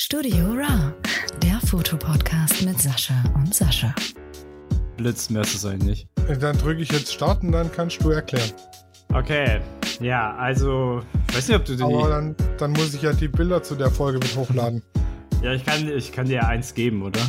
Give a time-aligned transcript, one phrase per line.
[0.00, 0.94] Studio Ra,
[1.42, 3.92] der Fotopodcast mit Sascha und Sascha.
[4.96, 6.06] Blitz, mehr ist es eigentlich.
[6.40, 8.52] Dann drücke ich jetzt Start und dann kannst du erklären.
[9.12, 9.60] Okay,
[10.00, 11.82] ja, also, ich weiß nicht, ob du die.
[11.82, 14.84] Aber dann, dann muss ich ja die Bilder zu der Folge mit hochladen.
[15.42, 17.20] Ja, ich kann, ich kann dir eins geben, oder?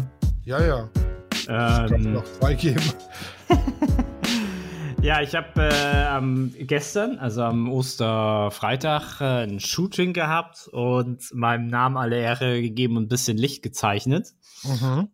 [0.46, 0.90] Ja, ja.
[1.34, 2.84] Ich kann Ähm, noch zwei geben.
[5.02, 11.68] ja, ich habe äh, am gestern, also am Osterfreitag, äh, ein Shooting gehabt und meinem
[11.68, 14.34] Namen alle Ehre gegeben und ein bisschen Licht gezeichnet.
[14.63, 15.09] Mhm.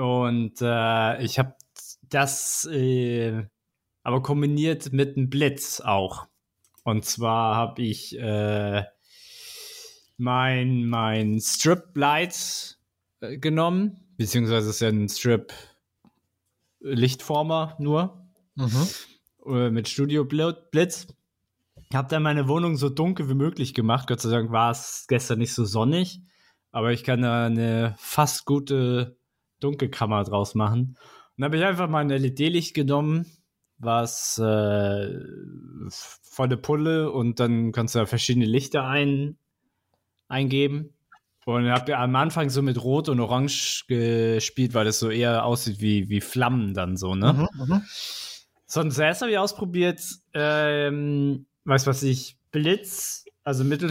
[0.00, 1.54] Und äh, ich habe
[2.08, 3.44] das äh,
[4.02, 6.26] aber kombiniert mit einem Blitz auch.
[6.84, 8.84] Und zwar habe ich äh,
[10.16, 12.78] mein, mein Strip Light
[13.20, 15.52] äh, genommen, beziehungsweise es ist ja ein Strip
[16.80, 18.22] Lichtformer nur
[18.54, 18.88] Mhm.
[19.46, 21.06] Äh, mit Studio Bl- Blitz.
[21.92, 24.08] Habe dann meine Wohnung so dunkel wie möglich gemacht.
[24.08, 26.20] Gott sei Dank war es gestern nicht so sonnig,
[26.70, 29.16] aber ich kann da eine fast gute
[29.60, 30.80] Dunkelkammer draus machen.
[30.80, 30.96] Und
[31.36, 33.26] dann habe ich einfach mal ein LED-Licht genommen,
[33.78, 35.18] was äh,
[35.90, 39.36] volle Pulle und dann kannst du da verschiedene Lichter ein,
[40.28, 40.94] eingeben.
[41.44, 45.80] Und habe am Anfang so mit Rot und Orange gespielt, weil das so eher aussieht
[45.80, 47.48] wie, wie Flammen dann so, ne?
[47.58, 47.82] Mhm.
[48.72, 50.00] So, und zuerst habe ich ausprobiert,
[50.32, 53.90] ähm, weißt was ich, Blitz, also Mittel,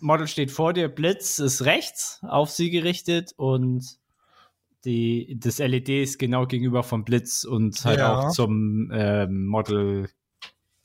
[0.00, 3.86] Model steht vor dir, Blitz ist rechts auf sie gerichtet und
[4.84, 8.18] die, das LED ist genau gegenüber vom Blitz und halt Ja.
[8.18, 10.10] auch zum ähm, Model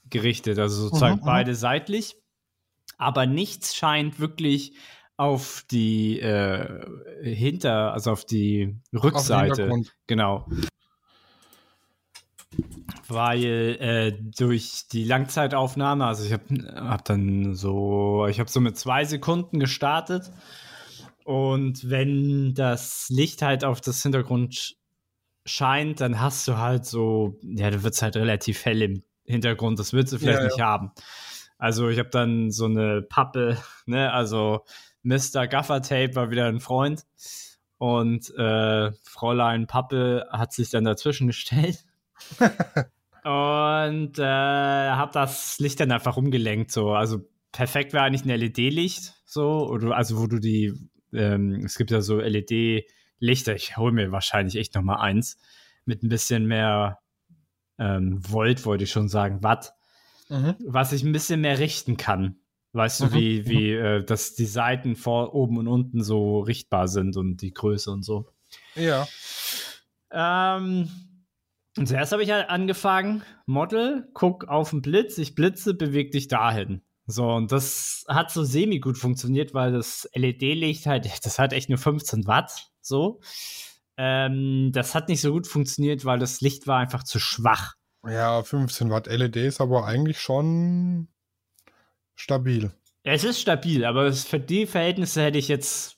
[0.09, 1.25] gerichtet, also sozusagen Mhm, mhm.
[1.25, 2.15] beide seitlich.
[2.97, 4.77] Aber nichts scheint wirklich
[5.17, 6.85] auf die äh,
[7.21, 9.47] hinter, also auf die Auf Rückseite.
[9.55, 9.93] Hintergrund.
[10.07, 10.47] Genau.
[13.13, 16.43] Weil äh, durch die Langzeitaufnahme, also ich habe
[16.75, 20.31] hab dann so, ich habe so mit zwei Sekunden gestartet.
[21.23, 24.75] Und wenn das Licht halt auf das Hintergrund
[25.45, 29.93] scheint, dann hast du halt so, ja, du wird halt relativ hell im Hintergrund, das
[29.93, 30.91] willst du vielleicht Ja, nicht haben.
[31.57, 34.65] Also ich habe dann so eine Pappe, ne, also
[35.03, 35.47] Mr.
[35.47, 37.05] Gaffer-Tape war wieder ein Freund.
[37.77, 41.83] Und äh, Fräulein Pappe hat sich dann dazwischen gestellt
[43.23, 46.71] und äh, habe das Licht dann einfach umgelenkt.
[46.71, 47.19] So, also
[47.51, 50.73] perfekt wäre eigentlich ein LED-Licht, so oder also wo du die,
[51.13, 53.55] ähm, es gibt ja so LED-Lichter.
[53.55, 55.37] Ich hole mir wahrscheinlich echt noch mal eins
[55.85, 56.99] mit ein bisschen mehr
[57.79, 59.73] ähm, Volt, wollte ich schon sagen, Watt,
[60.29, 60.55] Mhm.
[60.65, 62.37] was ich ein bisschen mehr richten kann.
[62.71, 66.87] Weißt du, Mhm, wie, wie äh, dass die Seiten vor oben und unten so richtbar
[66.87, 68.29] sind und die Größe und so.
[68.75, 69.07] Ja.
[70.11, 70.89] Ähm,
[71.77, 76.27] und zuerst habe ich halt angefangen, Model, guck auf den Blitz, ich blitze, beweg dich
[76.27, 76.81] dahin.
[77.05, 81.69] So, und das hat so semi gut funktioniert, weil das LED-Licht halt, das hat echt
[81.69, 83.19] nur 15 Watt, so.
[83.97, 87.73] Ähm, das hat nicht so gut funktioniert, weil das Licht war einfach zu schwach.
[88.05, 91.07] Ja, 15 Watt LED ist aber eigentlich schon
[92.15, 92.71] stabil.
[93.03, 95.97] Es ist stabil, aber für die Verhältnisse hätte ich jetzt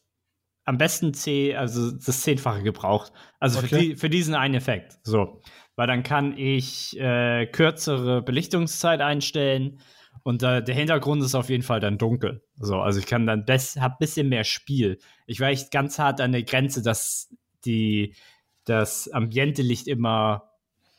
[0.65, 3.13] am besten C, also das Zehnfache gebraucht.
[3.39, 3.79] Also für, Okay.
[3.79, 4.97] die, für diesen einen Effekt.
[5.03, 5.41] So.
[5.75, 9.79] Weil dann kann ich äh, kürzere Belichtungszeit einstellen
[10.23, 12.41] und äh, der Hintergrund ist auf jeden Fall dann dunkel.
[12.57, 14.99] So, also ich kann dann best, hab bisschen mehr Spiel.
[15.27, 17.29] Ich war echt ganz hart an der Grenze, dass
[17.65, 18.15] die
[18.63, 20.49] das Ambiente-Licht immer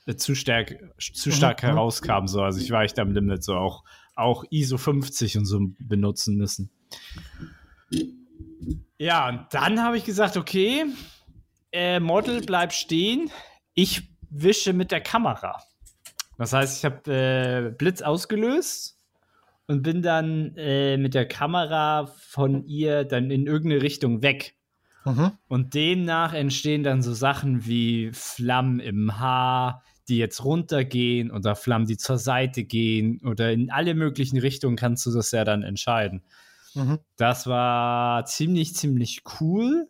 [0.07, 1.69] äh, zu stark, zu stark Mhm.
[1.69, 2.27] herauskam.
[2.27, 3.83] So, also ich war echt am Limit, so auch
[4.15, 6.71] auch ISO 50 und so benutzen müssen.
[8.99, 10.87] Ja, und dann habe ich gesagt, okay,
[11.73, 13.31] äh, Model bleibt stehen,
[13.75, 15.63] ich wische mit der Kamera.
[16.39, 18.99] Das heißt, ich habe äh, Blitz ausgelöst
[19.67, 24.55] und bin dann äh, mit der Kamera von ihr dann in irgendeine Richtung weg.
[25.05, 25.33] Mhm.
[25.49, 31.87] Und demnach entstehen dann so Sachen wie Flammen im Haar, die jetzt runtergehen oder Flammen,
[31.87, 36.23] die zur Seite gehen oder in alle möglichen Richtungen kannst du das ja dann entscheiden.
[36.75, 36.99] Mhm.
[37.17, 39.89] Das war ziemlich, ziemlich cool.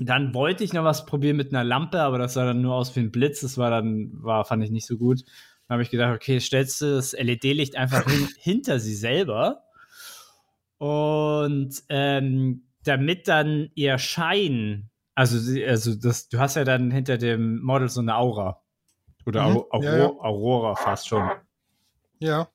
[0.00, 2.94] Dann wollte ich noch was probieren mit einer Lampe, aber das sah dann nur aus
[2.96, 3.40] wie ein Blitz.
[3.42, 5.20] Das war dann, war, fand ich nicht so gut.
[5.68, 9.62] Dann habe ich gedacht, okay, stellst du das LED-Licht einfach hin, hinter sie selber.
[10.78, 15.36] Und ähm, damit dann ihr Schein, also,
[15.66, 18.62] also das, du hast ja dann hinter dem Model so eine Aura.
[19.26, 20.06] Oder Mhm, Au- Auro- ja, ja.
[20.06, 21.28] Aurora fast schon.
[22.20, 22.48] Ja.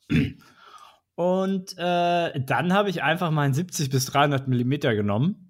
[1.13, 5.44] Und äh, dann habe ich einfach meinen 70 bis 300 Millimeter genommen,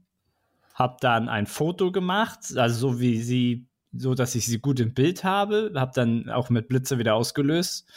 [0.75, 4.93] habe dann ein Foto gemacht, also so wie sie, so dass ich sie gut im
[4.93, 7.89] Bild habe, habe dann auch mit Blitze wieder ausgelöst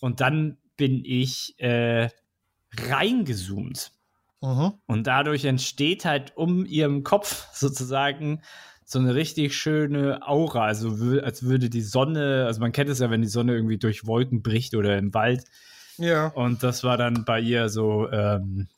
[0.00, 2.08] und dann bin ich äh,
[2.78, 3.92] reingezoomt.
[4.40, 4.74] Mhm.
[4.86, 8.42] Und dadurch entsteht halt um ihrem Kopf sozusagen
[8.84, 10.66] so eine richtig schöne Aura.
[10.66, 10.90] Also
[11.20, 14.42] als würde die Sonne, also man kennt es ja, wenn die Sonne irgendwie durch Wolken
[14.42, 15.44] bricht oder im Wald.
[15.96, 16.28] Ja.
[16.28, 18.68] Und das war dann bei ihr so, ähm,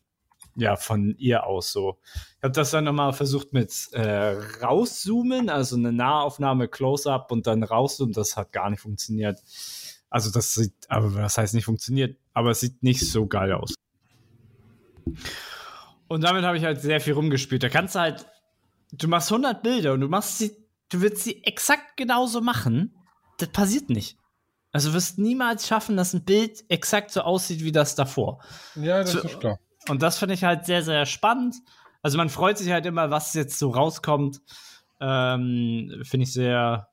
[0.56, 1.98] ja, von ihr aus so.
[2.38, 4.32] Ich habe das dann nochmal versucht mit äh,
[4.62, 8.12] rauszoomen, also eine Nahaufnahme, Close-Up und dann rauszoomen.
[8.14, 9.40] Das hat gar nicht funktioniert.
[10.10, 13.74] Also das sieht, aber das heißt nicht funktioniert, aber es sieht nicht so geil aus.
[16.08, 17.62] Und damit habe ich halt sehr viel rumgespielt.
[17.62, 18.26] Da kannst du halt,
[18.92, 20.56] du machst 100 Bilder und du machst sie,
[20.88, 22.94] du willst sie exakt genauso machen.
[23.38, 24.16] Das passiert nicht.
[24.72, 28.40] Also du wirst niemals schaffen, dass ein Bild exakt so aussieht wie das davor.
[28.74, 29.58] Ja, das So- ist klar.
[29.88, 31.56] Und das finde ich halt sehr, sehr spannend.
[32.02, 34.40] Also man freut sich halt immer, was jetzt so rauskommt.
[35.00, 36.88] Ähm, finde ich sehr,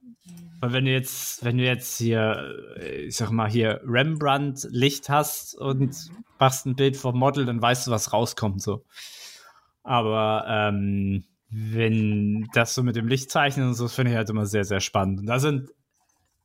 [0.60, 5.56] weil wenn du jetzt, wenn du jetzt hier, äh, ich sag mal, hier Rembrandt-Licht hast
[5.56, 5.96] und
[6.40, 8.84] machst ein Bild vom Model, dann weißt du, was rauskommt, so.
[9.84, 14.66] Aber ähm, wenn das so mit dem Lichtzeichnen und so, finde ich halt immer sehr,
[14.66, 15.20] sehr spannend.
[15.22, 15.70] Und da sind,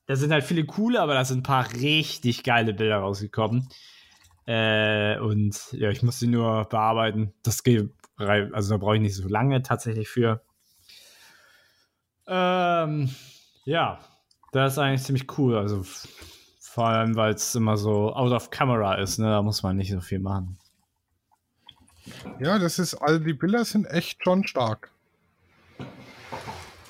[0.06, 3.68] da sind halt viele coole, aber da sind ein paar richtig geile Bilder rausgekommen.
[4.48, 7.34] Äh, und ja, ich muss sie nur bearbeiten.
[7.42, 10.40] Das geht, also da brauche ich nicht so lange tatsächlich für.
[12.26, 13.14] Ähm,
[13.66, 14.00] ja,
[14.52, 15.58] das ist eigentlich ziemlich cool.
[15.58, 15.82] Also
[16.60, 19.26] vor allem, weil es immer so out of camera ist, ne?
[19.26, 20.58] Da muss man nicht so viel machen.
[22.40, 24.90] Ja, das ist, also die Bilder sind echt schon stark.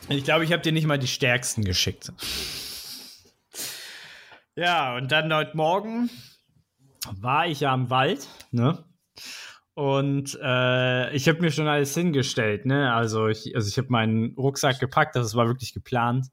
[0.09, 2.13] Ich glaube, ich habe dir nicht mal die stärksten geschickt.
[4.55, 6.09] Ja, und dann heute Morgen
[7.21, 8.85] war ich ja im Wald, ne?
[9.75, 12.93] Und äh, ich habe mir schon alles hingestellt, ne?
[12.93, 16.27] Also ich, also ich habe meinen Rucksack gepackt, das war wirklich geplant.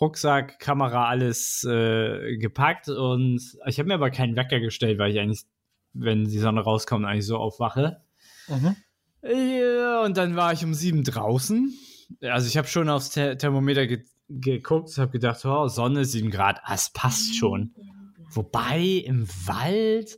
[0.00, 5.18] Rucksack, Kamera, alles äh, gepackt und ich habe mir aber keinen Wecker gestellt, weil ich
[5.18, 5.42] eigentlich,
[5.92, 8.00] wenn die Sonne rauskommt, eigentlich so aufwache.
[8.46, 8.76] Mhm.
[9.22, 11.74] Ja, und dann war ich um sieben draußen.
[12.22, 16.60] Also ich habe schon aufs Ther Thermometer ge geguckt, habe gedacht, oh, Sonne, sieben Grad,
[16.62, 17.74] ah, es passt schon.
[18.38, 20.16] Wobei im Wald,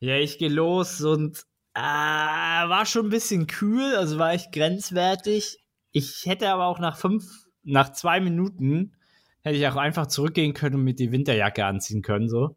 [0.00, 1.44] ja, ich gehe los und
[1.74, 5.58] äh, war schon ein bisschen kühl, also war echt grenzwertig.
[5.92, 7.26] Ich hätte aber auch nach fünf,
[7.62, 8.96] nach zwei Minuten
[9.42, 12.56] hätte ich auch einfach zurückgehen können und mir die Winterjacke anziehen können, so.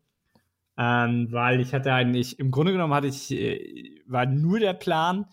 [0.77, 5.25] Ähm, weil ich hatte eigentlich, im Grunde genommen hatte ich, äh, war nur der Plan,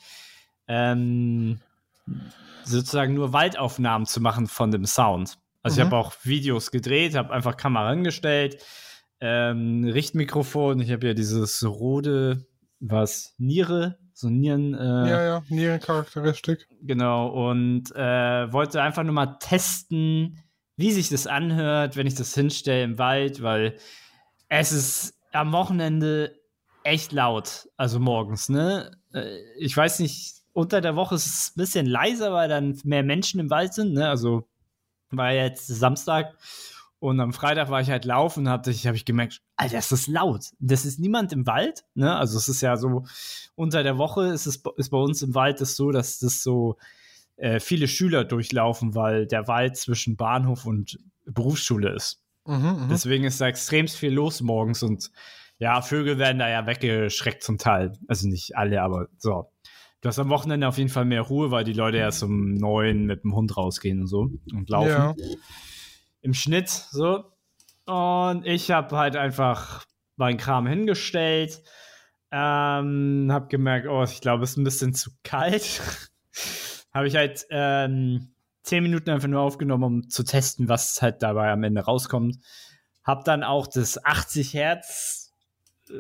[0.67, 1.61] ähm,
[2.65, 5.39] sozusagen nur Waldaufnahmen zu machen von dem Sound.
[5.63, 5.93] Also ich Mhm.
[5.93, 8.61] habe auch Videos gedreht, habe einfach Kamera angestellt,
[9.27, 12.45] ähm, Richtmikrofon, ich habe ja dieses Rode,
[12.81, 14.79] was, Niere, so Nieren, äh,
[15.11, 16.69] Ja, ja, Nierencharakteristik.
[16.83, 20.39] Genau, und äh, wollte einfach nur mal testen,
[20.77, 23.79] wie sich das anhört, wenn ich das hinstelle im Wald, weil
[24.51, 26.39] es ist am Wochenende
[26.83, 28.91] echt laut, also morgens, ne?
[29.15, 33.03] Äh, Ich weiß nicht, unter der Woche ist es ein bisschen leiser, weil dann mehr
[33.03, 34.07] Menschen im Wald sind, ne?
[34.07, 34.47] Also
[35.11, 36.37] war jetzt Samstag
[37.05, 39.93] und am Freitag war ich halt laufen und hab, ich, hab ich gemerkt, Alter, das
[39.93, 40.53] ist laut.
[40.59, 42.17] Das ist niemand im Wald, ne?
[42.17, 43.05] Also es ist ja so,
[43.55, 46.79] unter der Woche ist es ist bei uns im Wald das so, dass das so
[47.37, 52.23] äh, viele Schüler durchlaufen, weil der Wald zwischen Bahnhof und Berufsschule ist.
[52.47, 52.89] Mhm, mhm.
[52.89, 55.11] Deswegen ist da extrem viel los morgens und
[55.59, 57.93] ja, Vögel werden da ja weggeschreckt zum Teil.
[58.09, 59.51] Also nicht alle, aber so.
[60.01, 63.05] Du hast am Wochenende auf jeden Fall mehr Ruhe, weil die Leute erst um neun
[63.05, 64.89] mit dem Hund rausgehen und so und laufen.
[64.89, 65.15] Ja.
[66.25, 67.23] Im Schnitt so.
[67.85, 69.85] Und ich habe halt einfach
[70.17, 71.63] meinen Kram hingestellt.
[72.33, 75.83] Ähm, hab gemerkt, oh, ich glaube, es ist ein bisschen zu kalt.
[76.95, 81.53] habe ich halt ähm, zehn Minuten einfach nur aufgenommen, um zu testen, was halt dabei
[81.53, 82.39] am Ende rauskommt.
[83.05, 85.31] Hab dann auch das 80 Hertz,
[85.91, 85.95] äh,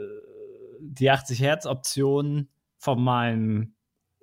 [0.81, 3.75] die 80 Hertz Option von meinem,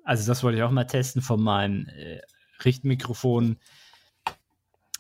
[0.04, 2.22] also das wollte ich auch mal testen, von meinem äh,
[2.66, 3.60] Richtmikrofon,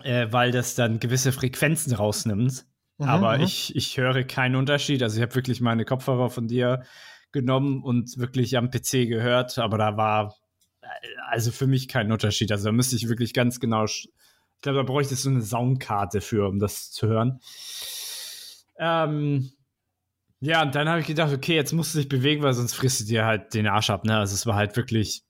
[0.03, 2.65] äh, weil das dann gewisse Frequenzen rausnimmt.
[2.97, 3.43] Mhm, Aber mhm.
[3.43, 5.01] ich, ich höre keinen Unterschied.
[5.03, 6.83] Also ich habe wirklich meine Kopfhörer von dir
[7.31, 10.35] genommen und wirklich am PC gehört, aber da war
[10.81, 10.87] äh,
[11.29, 12.51] also für mich kein Unterschied.
[12.51, 14.09] Also da müsste ich wirklich ganz genau, ich
[14.61, 17.39] glaube, da bräuchte ich so eine Soundkarte für, um das zu hören.
[18.77, 19.51] Ähm,
[20.41, 23.01] ja, und dann habe ich gedacht, okay, jetzt musst du dich bewegen, weil sonst frisst
[23.01, 24.05] du dir halt den Arsch ab.
[24.05, 24.17] Ne?
[24.17, 25.23] Also es war halt wirklich,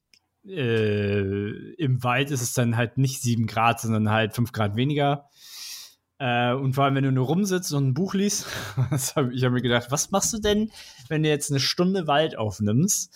[0.47, 5.29] äh, im Wald ist es dann halt nicht sieben Grad, sondern halt fünf Grad weniger.
[6.17, 8.45] Äh, und vor allem, wenn du nur rumsitzt und ein Buch liest,
[9.15, 10.71] hab, ich habe mir gedacht, was machst du denn,
[11.07, 13.13] wenn du jetzt eine Stunde Wald aufnimmst?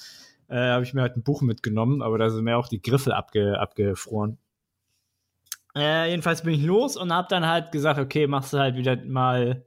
[0.47, 3.11] Äh, habe ich mir halt ein Buch mitgenommen, aber da sind mir auch die Griffel
[3.13, 4.37] abge, abgefroren.
[5.75, 8.95] Äh, jedenfalls bin ich los und habe dann halt gesagt, okay, machst du halt wieder
[9.05, 9.65] mal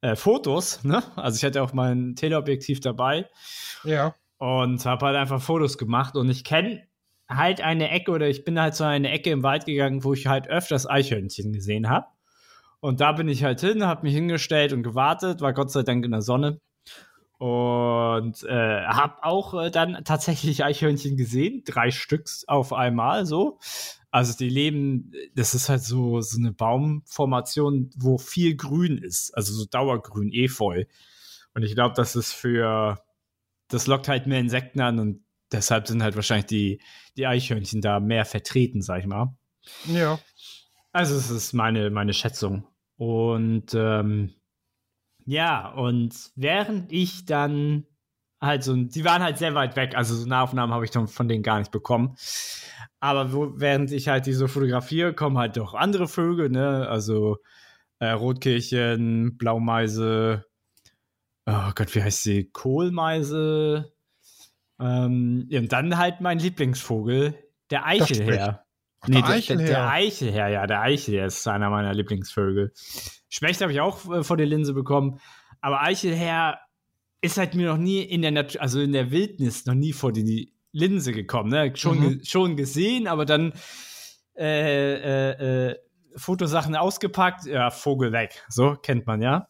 [0.00, 1.02] äh, Fotos, ne?
[1.16, 3.28] Also ich hatte auch mein Teleobjektiv dabei
[3.84, 4.14] Ja.
[4.38, 6.82] und habe halt einfach Fotos gemacht und ich kenne
[7.30, 10.26] halt eine Ecke oder ich bin halt so eine Ecke im Wald gegangen, wo ich
[10.26, 12.06] halt öfters Eichhörnchen gesehen habe.
[12.80, 16.04] Und da bin ich halt hin, habe mich hingestellt und gewartet, war Gott sei Dank
[16.04, 16.60] in der Sonne.
[17.38, 23.58] Und äh, habe auch äh, dann tatsächlich Eichhörnchen gesehen, drei Stücks auf einmal so.
[24.10, 29.54] Also die leben, das ist halt so, so eine Baumformation, wo viel Grün ist, also
[29.54, 30.84] so Dauergrün, Efeu.
[31.54, 32.98] Und ich glaube, das ist für,
[33.68, 36.80] das lockt halt mehr Insekten an und deshalb sind halt wahrscheinlich die,
[37.16, 39.36] die Eichhörnchen da mehr vertreten, sag ich mal.
[39.86, 40.18] Ja.
[40.92, 42.66] Also es ist meine, meine Schätzung.
[42.96, 44.34] Und ähm,
[45.24, 47.86] ja, und während ich dann
[48.40, 51.28] halt so, die waren halt sehr weit weg, also so Nahaufnahmen habe ich dann von
[51.28, 52.16] denen gar nicht bekommen.
[53.00, 56.88] Aber wo, während ich halt diese fotografiere, kommen halt doch andere Vögel, ne?
[56.88, 57.38] Also
[57.98, 60.46] äh, Rotkehlchen, Blaumeise,
[61.46, 62.50] oh Gott, wie heißt sie?
[62.50, 63.92] Kohlmeise.
[64.80, 67.34] Ähm, und dann halt mein Lieblingsvogel,
[67.70, 68.64] der Eichelherr.
[69.02, 69.66] Ach, Nee, der der, der, Eichelherr.
[69.66, 72.72] der Eichelherr, ja, der Eichelherr ist einer meiner Lieblingsvögel.
[73.30, 75.20] Specht habe ich auch äh, vor der Linse bekommen,
[75.62, 76.58] aber Eichelherr
[77.22, 80.12] ist halt mir noch nie in der Natur, also in der Wildnis noch nie vor
[80.12, 81.72] die Linse gekommen, ne?
[81.76, 82.20] Schon, Mhm.
[82.24, 83.52] schon gesehen, aber dann
[84.36, 85.76] äh, äh, äh,
[86.16, 88.42] Fotosachen ausgepackt, ja, Vogel weg.
[88.48, 89.48] So kennt man ja.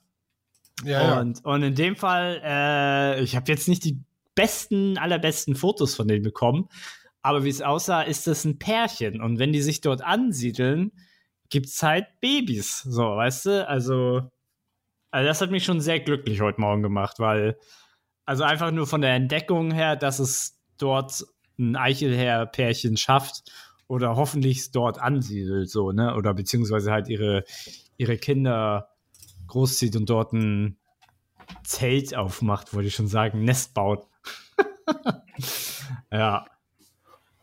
[0.85, 1.21] Ja, ja.
[1.21, 3.99] Und, und in dem Fall, äh, ich habe jetzt nicht die
[4.41, 6.69] besten, allerbesten Fotos von denen bekommen,
[7.23, 9.21] aber wie es aussah, ist das ein Pärchen.
[9.21, 10.93] Und wenn die sich dort ansiedeln,
[11.51, 12.83] gibt's halt Babys.
[12.83, 13.69] So, weißt du?
[13.69, 14.23] Also,
[15.11, 17.59] also das hat mich schon sehr glücklich heute Morgen gemacht, weil,
[18.25, 21.27] also einfach nur von der Entdeckung her, dass es dort
[21.59, 23.53] ein Eichelherr-Pärchen schafft
[23.87, 26.15] oder hoffentlich es dort ansiedelt, so, ne?
[26.17, 27.45] Oder beziehungsweise halt ihre,
[27.99, 28.89] ihre Kinder
[29.49, 30.79] großzieht und dort ein
[31.65, 34.07] Zelt aufmacht, wollte ich schon sagen, Nest baut.
[36.13, 36.45] ja.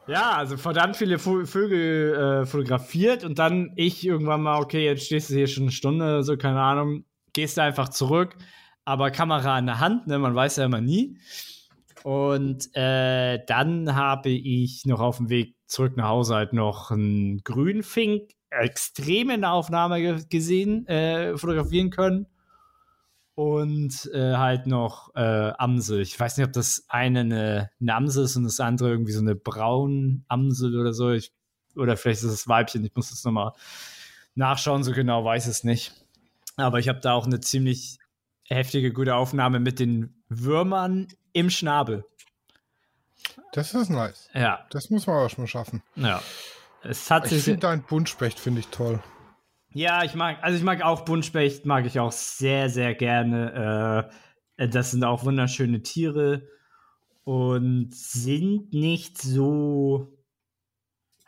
[0.07, 5.29] Ja, also verdammt viele Vögel äh, fotografiert und dann ich irgendwann mal, okay, jetzt stehst
[5.29, 8.37] du hier schon eine Stunde, so keine Ahnung, gehst du einfach zurück,
[8.85, 11.17] aber Kamera in der Hand, ne, man weiß ja immer nie.
[12.03, 17.43] Und äh, dann habe ich noch auf dem Weg zurück nach Hause halt noch einen
[17.43, 22.27] Grünfink extrem in der Aufnahme ge gesehen, äh, fotografieren können.
[23.37, 26.01] Und äh, halt noch äh, Amsel.
[26.01, 29.19] Ich weiß nicht, ob das eine eine, eine Amsel ist und das andere irgendwie so
[29.21, 31.11] eine braun Amsel oder so.
[31.11, 31.31] Ich,
[31.75, 32.83] oder vielleicht ist es Weibchen.
[32.83, 33.51] Ich muss das nochmal
[34.33, 34.83] nachschauen.
[34.83, 35.93] So genau weiß es nicht.
[36.55, 37.99] Aber ich habe da auch eine ziemlich
[38.45, 42.05] heftige, gute Aufnahme mit den Würmern im Schnabel.
[43.51, 44.29] Das ist nice.
[44.33, 45.83] Ja, Das muss man auch schon mal schaffen.
[45.95, 46.23] ja.
[46.81, 47.43] Es hat Ich sich.
[47.43, 48.99] finde dein Buntspecht finde ich toll.
[49.73, 54.11] Ja, ich mag, also ich mag auch Buntspecht, mag ich auch sehr, sehr gerne.
[54.57, 56.47] Äh, das sind auch wunderschöne Tiere
[57.23, 60.13] und sind nicht so.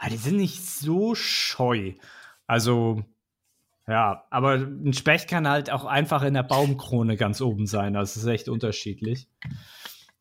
[0.09, 1.93] Die sind nicht so scheu.
[2.47, 3.03] Also,
[3.85, 7.95] ja, aber ein Specht kann halt auch einfach in der Baumkrone ganz oben sein.
[7.95, 9.27] Es ist echt unterschiedlich.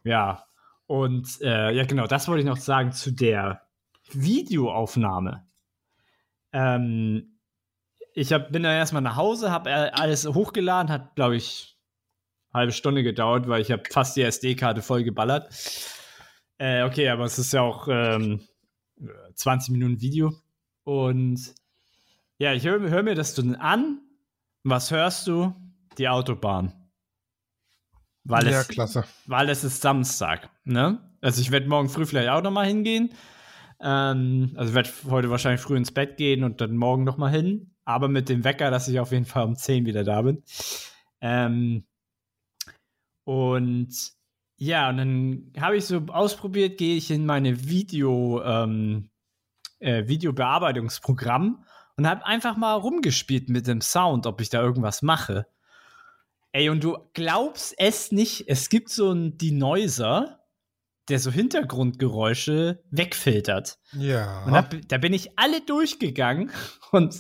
[0.03, 0.45] Ja,
[0.87, 3.63] und äh, ja, genau, das wollte ich noch sagen zu der
[4.11, 5.47] Videoaufnahme.
[6.53, 7.38] Ähm,
[8.19, 11.79] ich hab, bin dann erstmal nach Hause, habe alles hochgeladen, hat, glaube ich,
[12.51, 15.55] eine halbe Stunde gedauert, weil ich habe fast die SD-Karte voll geballert.
[16.59, 18.41] Äh, okay, aber es ist ja auch ähm,
[19.35, 20.35] 20 Minuten Video.
[20.83, 21.55] Und
[22.39, 24.01] ja, ich höre hör mir das dann an.
[24.65, 25.55] Was hörst du?
[25.97, 26.73] Die Autobahn.
[28.25, 29.05] Weil ja, es, klasse.
[29.27, 30.99] weil es ist Samstag, ne?
[31.21, 33.11] Also ich werde morgen früh vielleicht auch noch mal hingehen.
[33.81, 37.75] Ähm, also werde heute wahrscheinlich früh ins Bett gehen und dann morgen noch mal hin.
[37.85, 40.43] Aber mit dem Wecker, dass ich auf jeden Fall um 10 wieder da bin.
[41.21, 41.85] Ähm,
[43.25, 44.13] und
[44.57, 49.11] ja, und dann habe ich so ausprobiert, gehe ich in meine Video, ähm,
[49.79, 51.65] äh, Videobearbeitungsprogramm
[51.97, 55.47] und habe einfach mal rumgespielt mit dem Sound, ob ich da irgendwas mache.
[56.53, 60.41] Ey, und du glaubst es nicht, es gibt so einen Denoiser,
[61.09, 63.79] der so Hintergrundgeräusche wegfiltert.
[63.93, 64.45] Ja.
[64.45, 66.51] Und da, da bin ich alle durchgegangen
[66.93, 67.17] und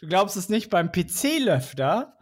[0.00, 2.16] du glaubst es nicht, beim PC-Löfter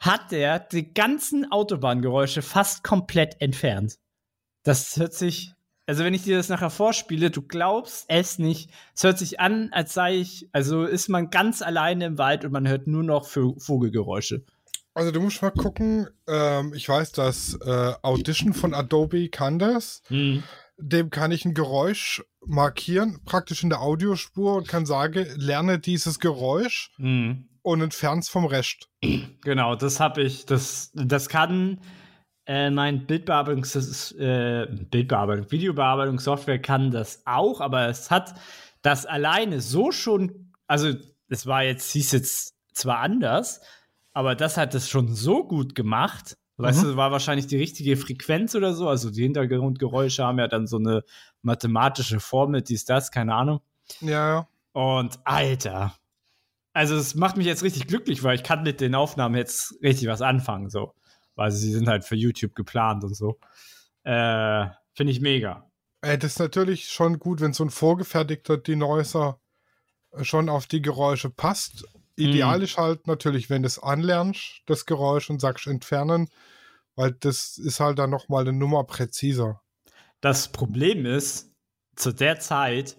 [0.00, 3.98] hat der die ganzen Autobahngeräusche fast komplett entfernt.
[4.64, 5.52] Das hört sich,
[5.86, 8.70] also wenn ich dir das nachher vorspiele, du glaubst es nicht.
[8.96, 12.52] Es hört sich an, als sei ich, also ist man ganz alleine im Wald und
[12.52, 14.44] man hört nur noch Vogelgeräusche.
[14.94, 20.02] Also du musst mal gucken, ähm, ich weiß, dass äh, Audition von Adobe kann das.
[20.08, 20.42] Hm.
[20.76, 26.18] Dem kann ich ein Geräusch markieren, praktisch in der Audiospur und kann sagen, lerne dieses
[26.18, 27.48] Geräusch Hm.
[27.62, 28.88] und entfern's vom Rest.
[29.42, 30.44] Genau, das habe ich.
[30.44, 31.80] Das, das kann
[32.46, 38.34] äh, mein Bildbearbeitungs äh, Bildbearbeitung, Videobearbeitungssoftware kann das auch, aber es hat
[38.82, 40.92] das alleine so schon, also
[41.28, 43.60] es war jetzt, hieß jetzt zwar anders,
[44.12, 46.36] aber das hat es schon so gut gemacht.
[46.58, 46.88] Weißt Mhm.
[46.88, 48.88] du, war wahrscheinlich die richtige Frequenz oder so.
[48.88, 51.02] Also die Hintergrundgeräusche haben ja dann so eine
[51.42, 53.60] mathematische Formel, die ist das, keine Ahnung.
[54.00, 54.48] Ja, ja.
[54.72, 55.94] Und Alter.
[56.74, 60.08] Also es macht mich jetzt richtig glücklich, weil ich kann mit den Aufnahmen jetzt richtig
[60.08, 60.94] was anfangen, so.
[61.34, 63.38] Weil sie sind halt für YouTube geplant und so.
[64.04, 65.70] Äh, Finde ich mega.
[66.02, 69.38] Ey, das ist natürlich schon gut, wenn so ein vorgefertigter Denoiser
[70.20, 71.84] schon auf die Geräusche passt.
[72.16, 72.64] Ideal Mhm.
[72.64, 76.28] ist halt natürlich, wenn du es anlernst, das Geräusch und sagst entfernen,
[76.94, 79.62] weil das ist halt dann nochmal eine Nummer präziser.
[80.20, 81.50] Das Problem ist,
[81.96, 82.96] zu der Zeit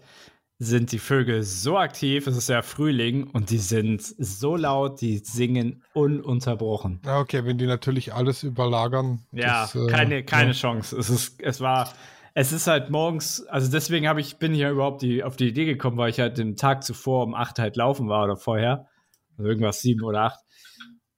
[0.60, 5.18] sind die Vögel so aktiv, es ist ja Frühling und die sind so laut, die
[5.18, 7.02] singen ununterbrochen.
[7.06, 9.26] Ja, okay, wenn die natürlich alles überlagern.
[9.32, 10.54] Ja, das, äh, keine, keine ja.
[10.54, 10.98] Chance.
[10.98, 11.94] Es ist, es war,
[12.34, 15.50] es ist halt morgens, also deswegen habe ich, bin ich ja überhaupt die, auf die
[15.50, 18.88] Idee gekommen, weil ich halt den Tag zuvor um acht halt laufen war oder vorher.
[19.38, 20.40] Also irgendwas sieben oder acht.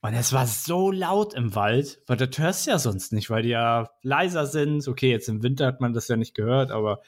[0.00, 3.42] Und es war so laut im Wald, weil das hörst du ja sonst nicht, weil
[3.42, 4.86] die ja leiser sind.
[4.86, 7.02] Okay, jetzt im Winter hat man das ja nicht gehört, aber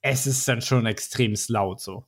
[0.00, 2.06] es ist dann schon extrem laut so.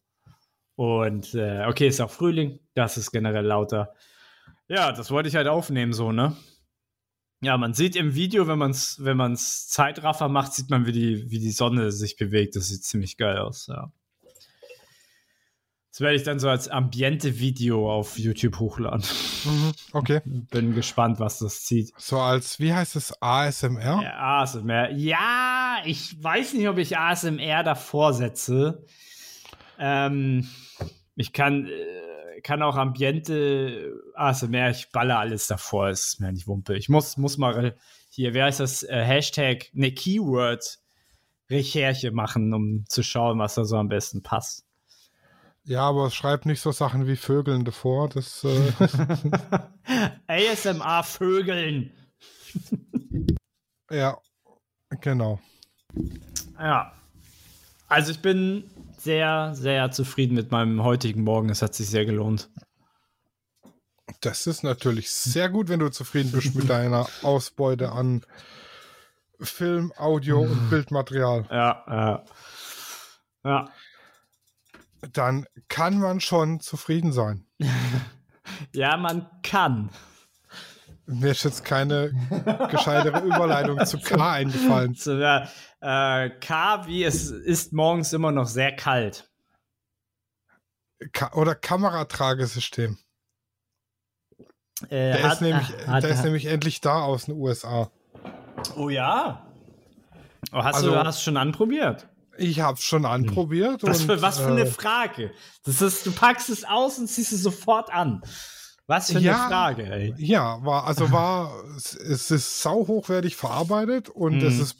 [0.76, 3.92] Und äh, okay, ist auch Frühling, das ist generell lauter.
[4.68, 6.36] Ja, das wollte ich halt aufnehmen, so, ne?
[7.42, 10.92] Ja, man sieht im Video, wenn man es wenn man's Zeitraffer macht, sieht man, wie
[10.92, 12.56] die, wie die Sonne sich bewegt.
[12.56, 13.92] Das sieht ziemlich geil aus, ja.
[16.00, 19.04] Das werde ich dann so als Ambiente-Video auf YouTube hochladen.
[19.44, 20.22] Mhm, okay.
[20.24, 21.92] Bin gespannt, was das zieht.
[21.98, 24.00] So als, wie heißt es, ASMR?
[24.02, 24.92] Ja, ASMR.
[24.92, 28.86] Ja, ich weiß nicht, ob ich ASMR davor setze.
[29.78, 30.48] Ähm,
[31.16, 36.78] ich kann, äh, kann auch Ambiente ASMR, ich baller alles davor, ist mir nicht Wumpe.
[36.78, 37.76] Ich muss, muss mal
[38.08, 43.76] hier, wer heißt das, äh, Hashtag, ne, Keyword-Recherche machen, um zu schauen, was da so
[43.76, 44.64] am besten passt.
[45.64, 48.08] Ja, aber schreib nicht so Sachen wie Vögeln davor.
[48.08, 48.72] Das, äh,
[50.52, 51.92] ASMR-Vögeln.
[53.90, 54.18] ja,
[55.00, 55.40] genau.
[56.58, 56.92] Ja.
[57.88, 61.50] Also ich bin sehr, sehr zufrieden mit meinem heutigen Morgen.
[61.50, 62.50] Es hat sich sehr gelohnt.
[64.20, 68.24] Das ist natürlich sehr gut, wenn du zufrieden bist mit deiner Ausbeute an
[69.40, 71.46] Film, Audio und Bildmaterial.
[71.50, 72.24] Ja, ja.
[73.44, 73.68] Ja.
[75.12, 77.46] Dann kann man schon zufrieden sein.
[78.74, 79.90] Ja, man kann.
[81.06, 82.10] Mir ist jetzt keine
[82.70, 84.94] gescheitere Überleitung zu K eingefallen.
[85.04, 85.48] Ja,
[85.80, 89.30] äh, K, wie es ist morgens immer noch sehr kalt.
[91.12, 92.98] Ka oder Kameratragesystem.
[94.84, 97.90] Äh, Der, hat- ist, nämlich, hat- der ist hat- nämlich endlich da aus den USA.
[98.76, 99.46] Oh ja.
[100.52, 102.08] Oh, hast Also- du hast schon anprobiert?
[102.38, 103.82] Ich habe es schon anprobiert.
[103.82, 105.32] Was und, für, was für eine äh, Frage.
[105.64, 108.22] Das ist, du packst es aus und ziehst es sofort an.
[108.86, 109.46] Was für eine Ja.
[109.48, 110.14] Frage, ey.
[110.18, 114.46] Ja, war, also war, es, es ist sau hochwertig verarbeitet und Mhm.
[114.48, 114.76] es ist,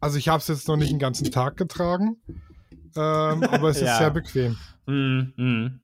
[0.00, 2.16] also ich habe es jetzt noch nicht den ganzen Tag getragen,
[2.96, 3.92] ähm, aber es Ja.
[3.92, 4.56] ist sehr bequem.
[4.86, 5.80] Mhm, mhm.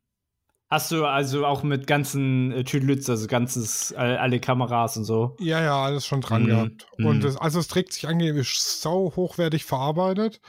[0.69, 5.37] Hast du also auch mit ganzen äh, Tüdelütz, also ganzes, all- alle Kameras und so?
[5.39, 6.47] Ja, ja, alles schon dran Mhm.
[6.49, 6.87] gehabt.
[6.99, 7.25] Und Mhm.
[7.27, 10.41] es, also es trägt sich ist sau hochwertig verarbeitet.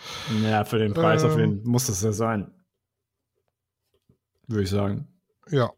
[0.43, 1.39] Ja, für den Preis auf Ähm.
[1.39, 2.51] jeden muss es ja sein.
[4.47, 5.08] Würde ich sagen.
[5.51, 5.71] Ja.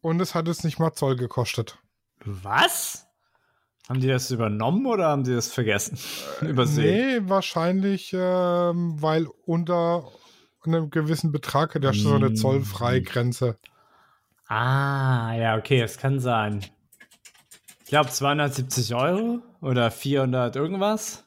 [0.00, 1.76] Und es hat jetzt nicht mal Zoll gekostet.
[2.24, 3.06] Was?
[3.88, 5.98] Haben die das übernommen oder haben die das vergessen?
[6.40, 7.22] Übersehen.
[7.24, 10.04] Nee, wahrscheinlich, ähm, weil unter
[10.66, 12.36] einem gewissen Betrag hat ja schon so eine Mhm.
[12.36, 13.58] Zollfreigrenze.
[14.46, 16.64] Ah, ja, okay, es kann sein.
[17.84, 21.24] Ich glaube 270 Euro oder 400 irgendwas.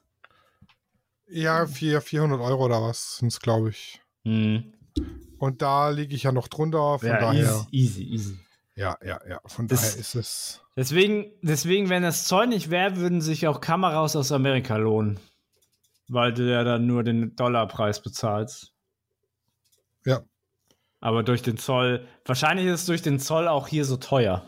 [1.27, 4.01] Ja, vier, 400 Euro oder was sind es, glaube ich.
[4.25, 4.73] Hm.
[5.39, 7.65] Und da liege ich ja noch drunter, von Ja, daher.
[7.71, 8.39] easy, easy, easy.
[8.75, 9.39] Ja, ja, ja.
[9.45, 10.61] Von Das- daher ist es.
[10.75, 15.19] Deswegen, deswegen, wenn das Zoll nicht wäre, würden sich auch Kameras aus Amerika lohnen.
[16.07, 18.72] Weil du ja dann nur den Dollarpreis bezahlst.
[21.03, 24.41] Aber durch den Zoll, wahrscheinlich ist es durch den Zoll auch hier so teuer.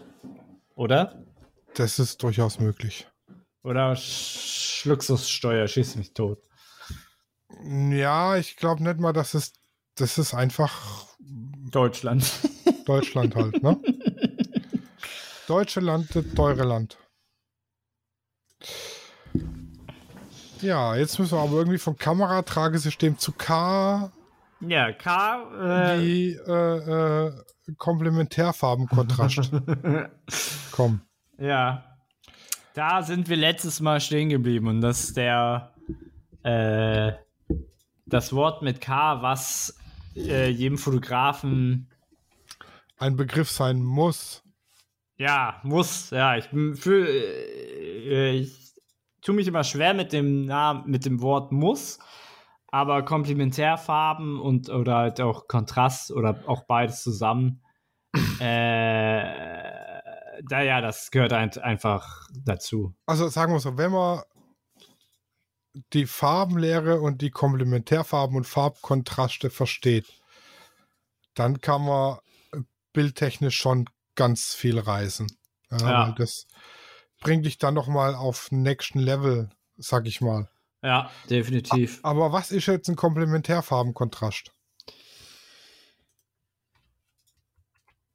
[0.75, 1.21] Oder?
[1.73, 3.09] Das ist durchaus möglich.
[3.61, 6.39] Oder Sch Luxussteuer, schießt mich tot.
[7.61, 9.51] Ja, ich glaube nicht mal, dass es.
[9.95, 12.31] Das ist einfach Deutschland.
[12.85, 13.77] Deutschland halt, ne?
[15.47, 16.97] Deutsche Land, das teure Land.
[20.61, 24.09] Ja, jetzt müssen wir aber irgendwie vom Kameratragesystem zu K
[24.61, 25.95] ja, K.
[25.95, 27.31] Äh, die äh, äh,
[27.77, 29.51] Komplementärfarbenkontrast
[30.71, 31.01] kommen.
[31.37, 31.83] ja.
[32.73, 35.73] da sind wir letztes Mal stehen geblieben und das ist der
[36.43, 37.13] äh,
[38.05, 39.77] das Wort mit K, was
[40.15, 41.89] äh, jedem Fotografen
[42.97, 44.43] Ein Begriff sein muss.
[45.17, 46.11] ja muss.
[46.11, 48.73] Ja, ich bin für äh, ich
[49.21, 51.97] tue mich immer schwer mit dem Namen mit dem Wort muss,
[52.75, 57.63] aber Komplementärfarben und oder halt auch Kontrast oder auch beides zusammen.
[58.41, 59.23] äh,
[60.43, 62.93] da ja, das gehört ein, einfach dazu.
[63.05, 64.23] Also sagen wir so, wenn man
[65.93, 70.07] die Farbenlehre und die Komplementärfarben und Farbkontraste versteht,
[71.33, 72.17] dann kann man
[72.91, 75.27] bildtechnisch schon ganz viel reisen.
[75.71, 76.15] Ja, Ja.
[76.17, 76.45] Das
[77.21, 80.49] bringt dich dann noch mal auf nächsten Level, sag ich mal.
[80.85, 81.99] Ja, definitiv.
[82.03, 84.51] Aber was ist jetzt ein Komplementärfarbenkontrast?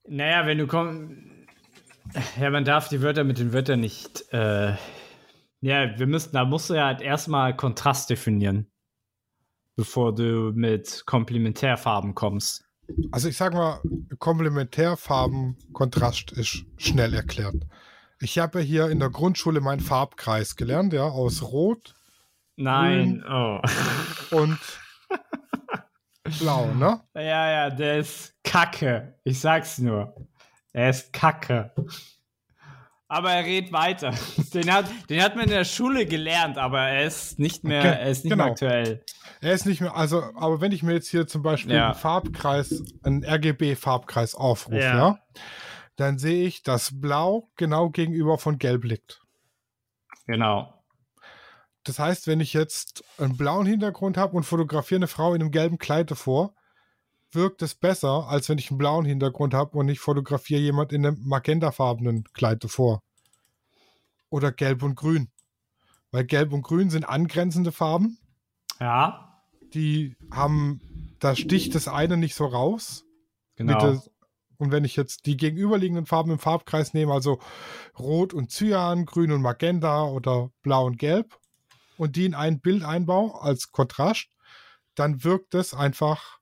[0.07, 1.17] Naja, wenn du kommst.
[2.41, 4.33] Ja, man darf die Wörter mit den Wörtern nicht.
[4.33, 4.77] Äh,
[5.61, 8.71] ja, wir müssen, da musst du ja halt erstmal Kontrast definieren,
[9.75, 12.65] bevor du mit Komplementärfarben kommst.
[13.11, 13.81] Also ich sag mal,
[14.19, 17.67] Komplementärfarbenkontrast ist schnell erklärt.
[18.21, 21.95] Ich habe ja hier in der Grundschule meinen Farbkreis gelernt, ja, aus Rot
[22.61, 23.61] Nein, oh.
[24.31, 24.59] und
[26.39, 27.01] Blau, ne?
[27.15, 29.19] Ja, ja, der ist Kacke.
[29.25, 30.15] Ich sag's nur.
[30.73, 31.73] Er ist Kacke.
[33.09, 34.13] Aber er redet weiter.
[34.55, 37.91] Den hat, den hat man in der Schule gelernt, aber er ist nicht mehr, Ge-
[37.93, 38.45] er ist nicht genau.
[38.45, 39.05] mehr aktuell.
[39.41, 41.87] Er ist nicht mehr, also, aber wenn ich mir jetzt hier zum Beispiel Ja.
[41.87, 44.97] einen Farbkreis, einen RGB-Farbkreis aufrufe, Ja.
[44.97, 45.19] ja.
[45.97, 49.23] dann sehe ich, dass Blau genau gegenüber von Gelb liegt.
[50.27, 50.80] Genau.
[51.85, 55.51] Das heißt, wenn ich jetzt einen blauen Hintergrund habe und fotografiere eine Frau in einem
[55.51, 56.55] gelben Kleid davor,
[57.33, 61.07] wirkt es besser, als wenn ich einen blauen Hintergrund habe und ich fotografiere jemand in
[61.07, 63.03] einem magentafarbenen Kleid davor.
[64.29, 65.31] Oder gelb und grün.
[66.11, 68.19] Weil gelb und grün sind angrenzende Farben.
[68.81, 69.43] Ja,
[69.75, 70.81] Die haben,
[71.21, 73.05] da sticht das eine nicht so raus.
[73.57, 73.79] genau.
[73.79, 74.03] Der,
[74.59, 77.39] und wenn ich jetzt die gegenüberliegenden Farben im Farbkreis nehme, also
[77.99, 81.39] Rot und Cyan, Grün und Magenta oder Blau und Gelb,
[82.01, 84.29] und die in ein Bild einbaue als Kontrast,
[84.95, 86.39] dann wirkt es einfach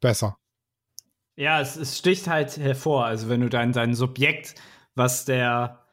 [0.00, 0.38] besser.
[1.36, 3.04] Ja, es, es sticht halt hervor.
[3.04, 4.54] Also wenn du dein, dein Subjekt,
[4.94, 5.84] was der,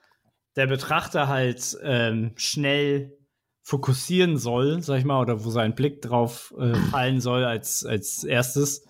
[0.55, 3.17] der Betrachter halt ähm, schnell
[3.62, 8.23] fokussieren soll, sag ich mal, oder wo sein Blick drauf äh, fallen soll als, als
[8.23, 8.88] erstes,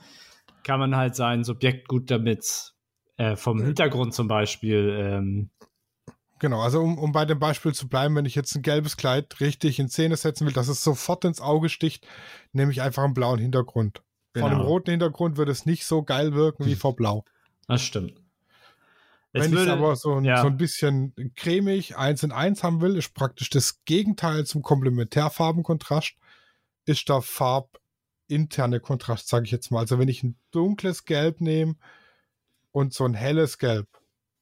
[0.64, 2.74] kann man halt sein Subjekt gut damit
[3.18, 5.50] äh, vom Hintergrund zum Beispiel ähm,
[6.40, 9.40] Genau, also um, um bei dem Beispiel zu bleiben, wenn ich jetzt ein gelbes Kleid
[9.40, 12.06] richtig in Szene setzen will, dass es sofort ins Auge sticht,
[12.52, 14.02] nehme ich einfach einen blauen Hintergrund.
[14.34, 14.68] Von einem Genau.
[14.70, 17.24] roten Hintergrund wird es nicht so geil wirken wie vor Blau.
[17.68, 18.22] Das stimmt.
[19.32, 20.42] Wenn ich würde- aber so ein, ja.
[20.42, 26.16] so ein bisschen cremig eins in eins haben will, ist praktisch das Gegenteil zum Komplementärfarbenkontrast,
[26.86, 29.80] ist der farbinterne Kontrast, sage ich jetzt mal.
[29.80, 31.76] Also wenn ich ein dunkles Gelb nehme
[32.72, 33.88] und so ein helles Gelb,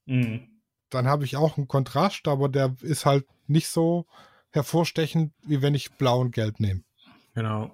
[0.06, 0.49] Mhm.
[0.93, 4.06] Dann habe ich auch einen Kontrast, aber der ist halt nicht so
[4.51, 6.84] hervorstechend, wie wenn ich blau und gelb nehme.
[7.34, 7.71] Genau.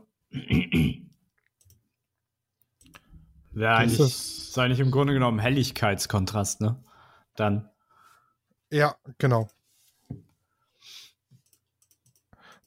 [3.52, 6.82] Wäre eigentlich, ist- ist eigentlich im Grunde genommen Helligkeitskontrast, ne?
[7.36, 7.70] Dann.
[8.72, 9.48] Ja, genau.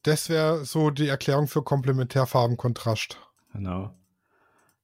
[0.02, 3.18] Das wäre so die Erklärung für Komplementärfarbenkontrast.
[3.52, 3.94] Genau.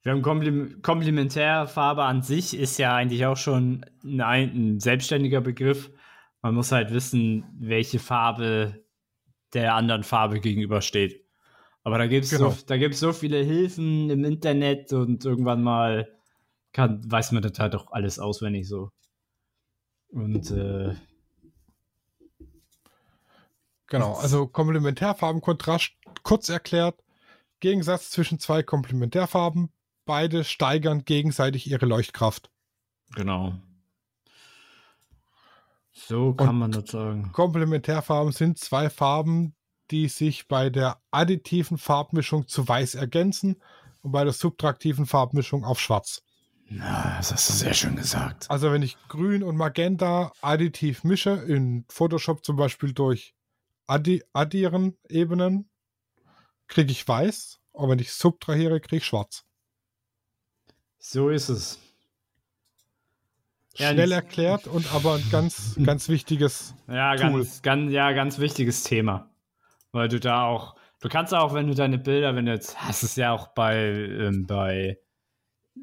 [0.08, 5.90] Wir haben Komplim Komplementärfarbe an sich ist ja eigentlich auch schon ein, ein selbstständiger Begriff.
[6.40, 8.82] Man muss halt wissen, welche Farbe
[9.52, 11.26] der anderen Farbe gegenübersteht.
[11.82, 12.52] Aber da gibt es Genau.
[12.52, 16.08] so, da gibt's so viele Hilfen im Internet und irgendwann mal
[16.72, 18.90] kann, weiß man das halt auch alles auswendig so.
[20.08, 20.94] Und äh,
[23.88, 25.92] Genau, also Komplementärfarbenkontrast,
[26.22, 26.98] kurz erklärt,
[27.60, 29.70] Gegensatz zwischen zwei Komplementärfarben,
[30.08, 32.50] beide steigern gegenseitig ihre Leuchtkraft.
[33.14, 33.54] genau.
[35.92, 37.30] So kann Und- man das sagen.
[37.32, 39.54] Komplementärfarben sind zwei Farben,
[39.90, 43.60] die sich bei der additiven Farbmischung zu weiß ergänzen
[44.02, 46.22] und bei der subtraktiven Farbmischung auf schwarz.
[46.70, 48.50] Na, das hast du sehr schön gesagt.
[48.50, 53.34] Also wenn ich grün und magenta additiv mische, in Photoshop zum Beispiel durch
[53.86, 55.68] Addi addieren Ebenen,
[56.68, 59.44] kriege ich weiß, aber wenn ich subtrahiere, kriege ich schwarz.
[60.98, 61.78] So ist es.
[63.74, 66.74] Schnell erklärt und aber ein ganz, ganz wichtiges.
[66.88, 67.32] Ja, Tool.
[67.32, 69.30] ganz, ganz, ja, ganz wichtiges Thema.
[69.92, 73.04] Weil du da auch, du kannst auch, wenn du deine Bilder, wenn du jetzt, hast
[73.04, 74.98] es ja auch bei, ähm, bei,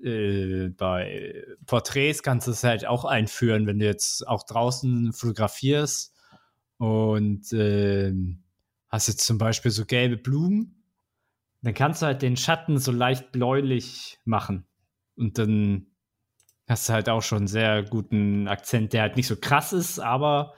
[0.04, 6.14] äh, bei Porträts kannst du es halt auch einführen, wenn du jetzt auch draußen fotografierst
[6.78, 8.14] und äh,
[8.90, 10.84] hast jetzt zum Beispiel so gelbe Blumen,
[11.62, 14.66] dann kannst du halt den Schatten so leicht bläulich machen.
[15.16, 15.88] Und dann
[16.68, 20.00] hast du halt auch schon einen sehr guten Akzent, der halt nicht so krass ist,
[20.00, 20.54] aber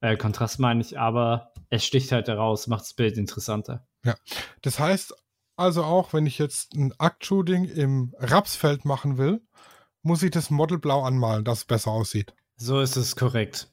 [0.00, 3.86] äh, Kontrast meine ich, aber es sticht halt heraus, macht das Bild interessanter.
[4.04, 4.14] Ja,
[4.62, 5.14] das heißt
[5.56, 9.40] also auch, wenn ich jetzt ein Aktshooting im Rapsfeld machen will,
[10.02, 12.34] muss ich das Model blau anmalen, dass es besser aussieht.
[12.56, 13.68] So ist es korrekt.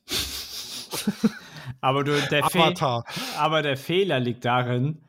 [1.82, 3.04] aber, du, der Avatar.
[3.38, 5.04] aber der Fehler liegt darin,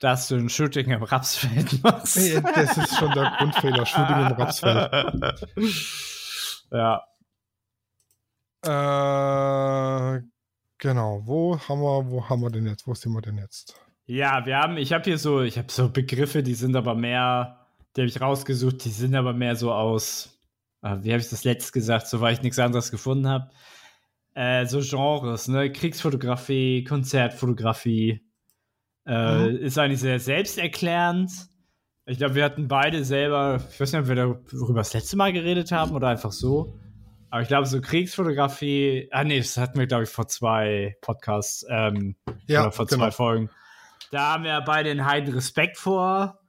[0.00, 2.16] dass du ein Shooting im Rapsfeld machst.
[2.16, 5.48] Das ist schon der Grundfehler, Shooting im Rapsfeld.
[6.72, 7.02] ja.
[8.62, 10.22] Äh,
[10.78, 12.86] genau, wo haben wir, wo haben wir denn jetzt?
[12.86, 13.74] Wo sind wir denn jetzt?
[14.06, 17.66] Ja, wir haben, ich habe hier so, ich habe so Begriffe, die sind aber mehr,
[17.94, 20.40] die habe ich rausgesucht, die sind aber mehr so aus,
[20.82, 23.50] äh, wie habe ich das letzt gesagt, so weil ich nichts anderes gefunden habe.
[24.34, 25.70] Äh, so Genres, ne?
[25.70, 28.29] Kriegsfotografie, Konzertfotografie.
[29.06, 29.56] Äh, mhm.
[29.58, 31.30] Ist eigentlich sehr selbsterklärend.
[32.06, 35.32] Ich glaube, wir hatten beide selber, ich weiß nicht, ob wir darüber das letzte Mal
[35.32, 36.78] geredet haben oder einfach so.
[37.30, 41.64] Aber ich glaube, so Kriegsfotografie, ah nee, das hatten wir, glaube ich, vor zwei Podcasts,
[41.68, 43.04] ähm, ja, oder vor genau.
[43.04, 43.50] zwei Folgen.
[44.10, 46.40] Da haben wir beide einen heiden Respekt vor.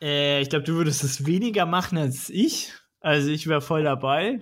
[0.00, 2.72] Äh, ich glaube, du würdest es weniger machen als ich.
[3.00, 4.40] Also ich wäre voll dabei.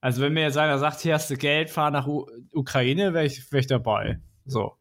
[0.00, 3.26] Also wenn mir jetzt einer sagt, hier hast du Geld, fahr nach U Ukraine, wäre
[3.26, 4.20] ich, wär ich dabei.
[4.46, 4.78] So.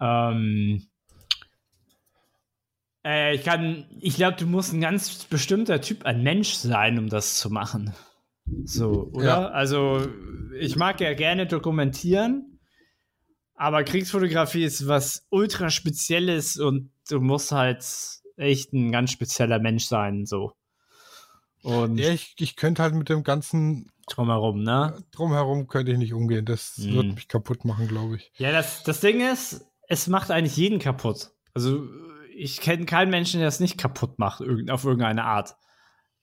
[0.00, 0.86] Ähm,
[3.04, 7.08] äh, ich kann, ich glaube, du musst ein ganz bestimmter Typ ein Mensch sein, um
[7.08, 7.94] das zu machen.
[8.64, 9.24] So, oder?
[9.24, 9.48] Ja.
[9.48, 10.06] Also,
[10.58, 12.60] ich mag ja gerne dokumentieren,
[13.54, 17.84] aber Kriegsfotografie ist was ultra Spezielles und du musst halt
[18.36, 20.52] echt ein ganz spezieller Mensch sein, so.
[21.62, 25.02] Und ja, ich, ich könnte halt mit dem ganzen Drumherum, ne?
[25.10, 26.44] Drumherum könnte ich nicht umgehen.
[26.44, 26.94] Das hm.
[26.94, 28.30] wird mich kaputt machen, glaube ich.
[28.36, 31.30] Ja, das, das Ding ist, es macht eigentlich jeden kaputt.
[31.54, 31.86] Also
[32.34, 35.56] ich kenne keinen Menschen, der es nicht kaputt macht, auf irgendeine Art.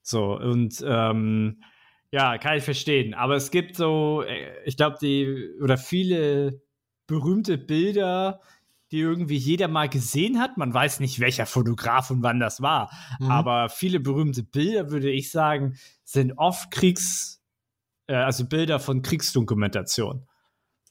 [0.02, 1.64] So, und ähm,
[2.12, 3.14] ja, kann ich verstehen.
[3.14, 6.62] Aber es gibt so, äh, ich glaube, die oder viele
[7.08, 8.42] berühmte Bilder,
[8.92, 10.58] die irgendwie jeder mal gesehen hat.
[10.58, 12.92] Man weiß nicht, welcher Fotograf und wann das war.
[13.20, 13.32] Mhm.
[13.32, 17.42] Aber viele berühmte Bilder, würde ich sagen, sind oft Kriegs,
[18.06, 20.28] äh, also Bilder von Kriegsdokumentation.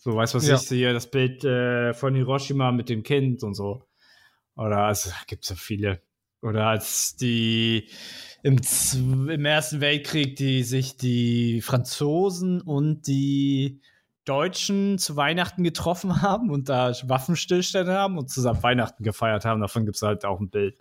[0.02, 0.56] So, weißt du, was ja.
[0.56, 0.92] ich sehe?
[0.92, 3.84] Das Bild äh, von Hiroshima mit dem Kind und so.
[4.56, 6.02] Oder, also, gibt es so viele.
[6.40, 7.88] Oder als die
[8.42, 8.58] im,
[9.28, 13.80] im Ersten Weltkrieg, die sich die Franzosen und die
[14.24, 19.60] Deutschen zu Weihnachten getroffen haben und da Waffenstillstände haben und zusammen Weihnachten gefeiert haben.
[19.60, 20.76] Davon gibt es halt auch ein Bild.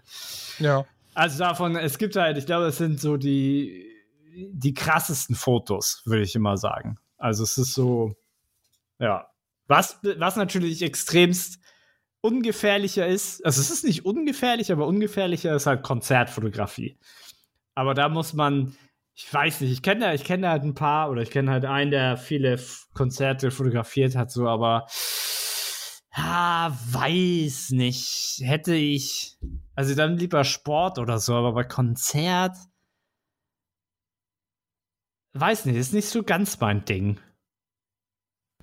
[0.57, 0.84] Ja.
[1.13, 3.86] Also davon, es gibt halt, ich glaube, es sind so die,
[4.51, 6.97] die krassesten Fotos, würde ich immer sagen.
[7.19, 8.15] Also es ist so,
[9.01, 9.27] ja.
[9.67, 11.59] Was, was natürlich extremst
[12.21, 16.97] ungefährlicher ist, also es ist nicht ungefährlich, aber ungefährlicher ist halt Konzertfotografie.
[17.73, 18.75] Aber da muss man,
[19.13, 21.91] ich weiß nicht, ich kenne ich kenne halt ein paar oder ich kenne halt einen,
[21.91, 22.59] der viele
[22.93, 24.87] Konzerte fotografiert hat, so, aber
[26.15, 28.41] ja, weiß nicht.
[28.43, 29.37] Hätte ich,
[29.75, 32.55] also dann lieber Sport oder so, aber bei Konzert,
[35.33, 37.19] weiß nicht, ist nicht so ganz mein Ding.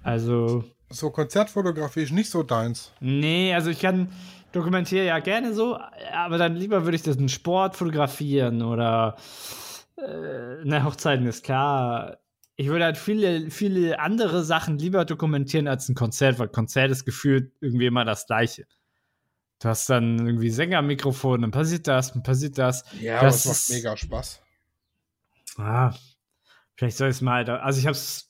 [0.03, 0.65] Also.
[0.91, 2.93] So Konzertfotografie ist nicht so deins.
[3.01, 4.11] Nee, also ich kann
[4.53, 5.79] dokumentiere ja gerne so,
[6.13, 9.17] aber dann lieber würde ich das in Sport fotografieren oder
[9.97, 12.19] äh, na, Hochzeiten ist klar.
[12.57, 17.05] Ich würde halt viele, viele andere Sachen lieber dokumentieren als ein Konzert, weil Konzert ist
[17.05, 18.67] gefühlt irgendwie immer das Gleiche.
[19.61, 22.85] Du hast dann irgendwie Sängermikrofon, dann passiert das, dann passiert das.
[23.01, 24.43] Ja, das aber es macht mega Spaß.
[25.57, 25.95] Ah,
[26.77, 28.28] vielleicht soll ich es mal, also ich habe es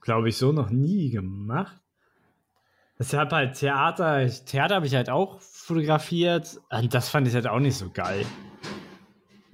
[0.00, 1.80] glaube ich, so noch nie gemacht.
[2.98, 6.60] Deshalb halt Theater, Theater habe ich halt auch fotografiert.
[6.70, 8.26] Und das fand ich halt auch nicht so geil.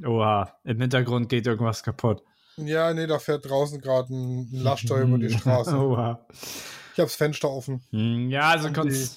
[0.05, 2.23] Oha, im Hintergrund geht irgendwas kaputt.
[2.57, 5.77] Ja, nee, da fährt draußen gerade ein Laster über die Straße.
[5.77, 6.27] Oha.
[6.31, 7.83] Ich habe das Fenster offen.
[7.91, 9.09] Hm, ja, also um die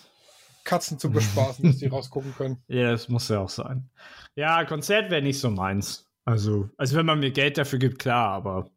[0.64, 2.62] Katzen zu bespaßen, dass die rausgucken können.
[2.68, 3.90] Ja, das muss ja auch sein.
[4.36, 6.06] Ja, Konzert wäre nicht so meins.
[6.26, 8.70] Also, also wenn man mir Geld dafür gibt, klar, aber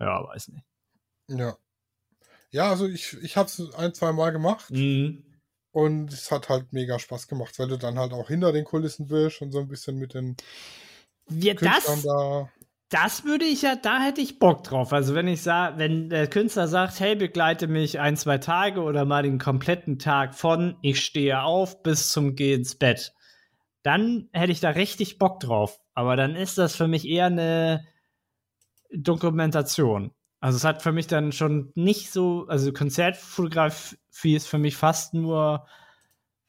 [0.00, 0.64] ja, weiß nicht.
[1.28, 1.56] Ja.
[2.50, 4.70] Ja, also ich, ich habe es ein, zwei Mal gemacht.
[4.70, 5.24] Mhm.
[5.72, 9.08] Und es hat halt mega Spaß gemacht, weil du dann halt auch hinter den Kulissen
[9.08, 10.36] bist und so ein bisschen mit den
[11.28, 12.48] ja, das, da.
[12.88, 14.92] Das würde ich ja, da hätte ich Bock drauf.
[14.92, 19.04] Also wenn ich sage, wenn der Künstler sagt, hey, begleite mich ein, zwei Tage oder
[19.04, 23.12] mal den kompletten Tag von ich stehe auf bis zum Geh ins Bett,
[23.82, 25.80] dann hätte ich da richtig Bock drauf.
[25.94, 27.84] Aber dann ist das für mich eher eine
[28.92, 30.12] Dokumentation.
[30.40, 35.14] Also es hat für mich dann schon nicht so, also Konzertfotografie ist für mich fast
[35.14, 35.66] nur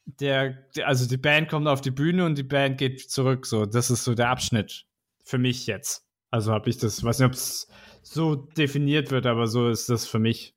[0.05, 3.45] der, also die Band kommt auf die Bühne und die Band geht zurück.
[3.45, 4.85] So, das ist so der Abschnitt
[5.23, 6.05] für mich jetzt.
[6.31, 7.67] Also habe ich das, weiß nicht, ob es
[8.01, 10.55] so definiert wird, aber so ist das für mich.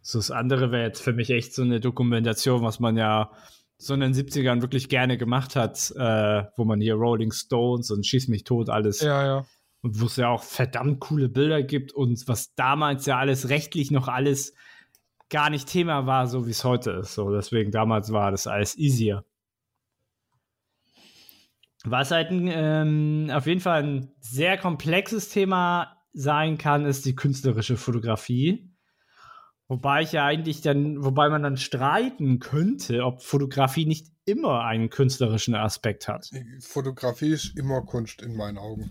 [0.00, 3.30] So das andere wäre jetzt für mich echt so eine Dokumentation, was man ja
[3.78, 8.06] so in den 70ern wirklich gerne gemacht hat, äh, wo man hier Rolling Stones und
[8.06, 9.00] Schieß mich tot alles.
[9.00, 9.46] Ja, ja.
[9.84, 13.90] Und wo es ja auch verdammt coole Bilder gibt und was damals ja alles rechtlich
[13.90, 14.54] noch alles
[15.28, 17.12] gar nicht Thema war, so wie es heute ist.
[17.12, 19.26] So, deswegen damals war das alles easier.
[21.84, 27.14] Was halt ein, ähm, auf jeden Fall ein sehr komplexes Thema sein kann, ist die
[27.14, 28.70] künstlerische Fotografie.
[29.68, 34.88] Wobei ich ja eigentlich dann, wobei man dann streiten könnte, ob Fotografie nicht immer einen
[34.88, 36.30] künstlerischen Aspekt hat.
[36.60, 38.90] Fotografie ist immer Kunst in meinen Augen.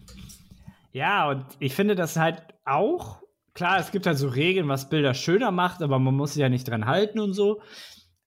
[0.93, 3.21] Ja, und ich finde das halt auch,
[3.53, 6.49] klar, es gibt halt so Regeln, was Bilder schöner macht, aber man muss sich ja
[6.49, 7.61] nicht dran halten und so.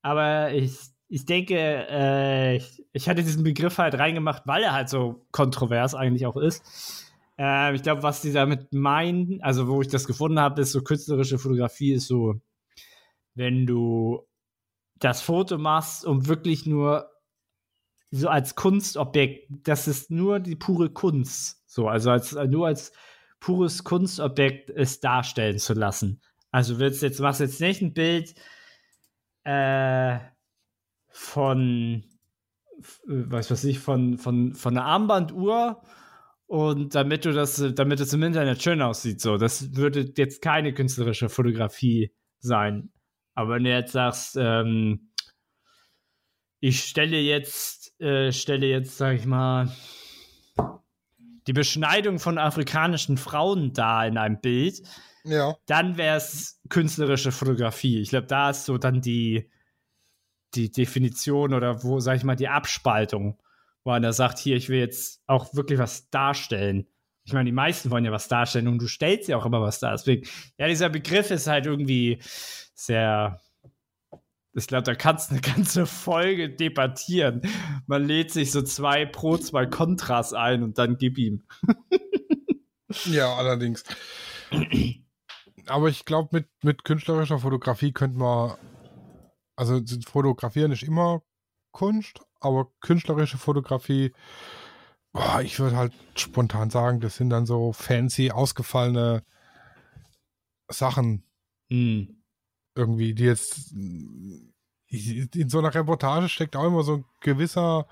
[0.02, 0.76] Aber ich,
[1.08, 5.94] ich denke, äh, ich, ich hatte diesen Begriff halt reingemacht, weil er halt so kontrovers
[5.94, 7.04] eigentlich auch ist
[7.38, 10.82] äh, ich glaube, was die damit meinen, also wo ich das gefunden habe, ist so
[10.82, 12.40] künstlerische Fotografie ist so,
[13.34, 14.26] wenn du
[14.98, 17.10] das Foto machst, um wirklich nur
[18.10, 22.92] so als Kunstobjekt, das ist nur die pure Kunst, so, also als, nur als
[23.38, 26.22] pures Kunstobjekt es darstellen zu lassen.
[26.50, 28.34] Also willst jetzt, machst jetzt nicht ein Bild
[29.44, 30.18] äh,
[31.10, 32.02] von,
[33.04, 35.82] was weiß ich, von, von, von einer Armbanduhr
[36.46, 40.72] und damit du das, damit es im Internet schön aussieht, so, das würde jetzt keine
[40.72, 42.90] künstlerische Fotografie sein.
[43.34, 45.10] Aber wenn du jetzt sagst, ähm,
[46.60, 49.68] ich stelle jetzt, äh, stelle jetzt, sag ich mal,
[51.46, 54.82] die Beschneidung von afrikanischen Frauen da in einem Bild,
[55.24, 55.56] ja.
[55.66, 58.00] dann wäre es künstlerische Fotografie.
[58.00, 59.50] Ich glaube, da ist so dann die,
[60.54, 63.38] die Definition oder wo, sag ich mal, die Abspaltung
[63.86, 66.88] wo einer sagt, hier, ich will jetzt auch wirklich was darstellen.
[67.24, 69.78] Ich meine, die meisten wollen ja was darstellen und du stellst ja auch immer was
[69.78, 69.92] dar.
[69.92, 70.28] Deswegen,
[70.58, 72.18] ja, dieser Begriff ist halt irgendwie
[72.74, 73.40] sehr.
[74.56, 77.42] Ich glaube, da kannst du eine ganze Folge debattieren.
[77.86, 81.44] Man lädt sich so zwei Pro, zwei Kontras ein und dann gib ihm.
[83.04, 83.84] ja, allerdings.
[85.66, 88.56] Aber ich glaube, mit, mit künstlerischer Fotografie könnte man.
[89.56, 91.22] Also, fotografieren ist immer
[91.72, 94.12] Kunst, aber künstlerische Fotografie,
[95.12, 99.22] boah, ich würde halt spontan sagen, das sind dann so fancy, ausgefallene
[100.68, 101.24] Sachen.
[101.68, 102.15] Mhm.
[102.76, 107.86] Irgendwie, die jetzt in so einer Reportage steckt auch immer so ein gewisser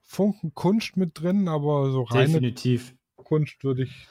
[0.00, 2.94] Funken Kunst mit drin, aber so reine Definitiv.
[3.16, 4.06] Kunst würde ich.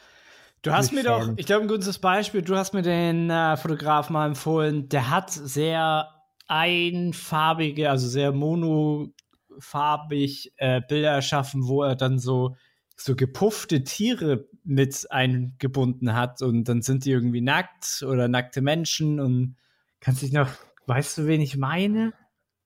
[0.61, 1.31] Du hast mir sagen.
[1.31, 5.09] doch, ich glaube, ein gutes Beispiel, du hast mir den äh, Fotograf mal empfohlen, der
[5.09, 6.09] hat sehr
[6.47, 9.13] einfarbige, also sehr mono
[9.59, 12.55] farbig äh, Bilder erschaffen, wo er dann so,
[12.95, 19.19] so gepuffte Tiere mit eingebunden hat und dann sind die irgendwie nackt oder nackte Menschen
[19.19, 19.55] und
[20.01, 20.49] kannst dich noch,
[20.87, 22.13] weißt du, wen ich meine?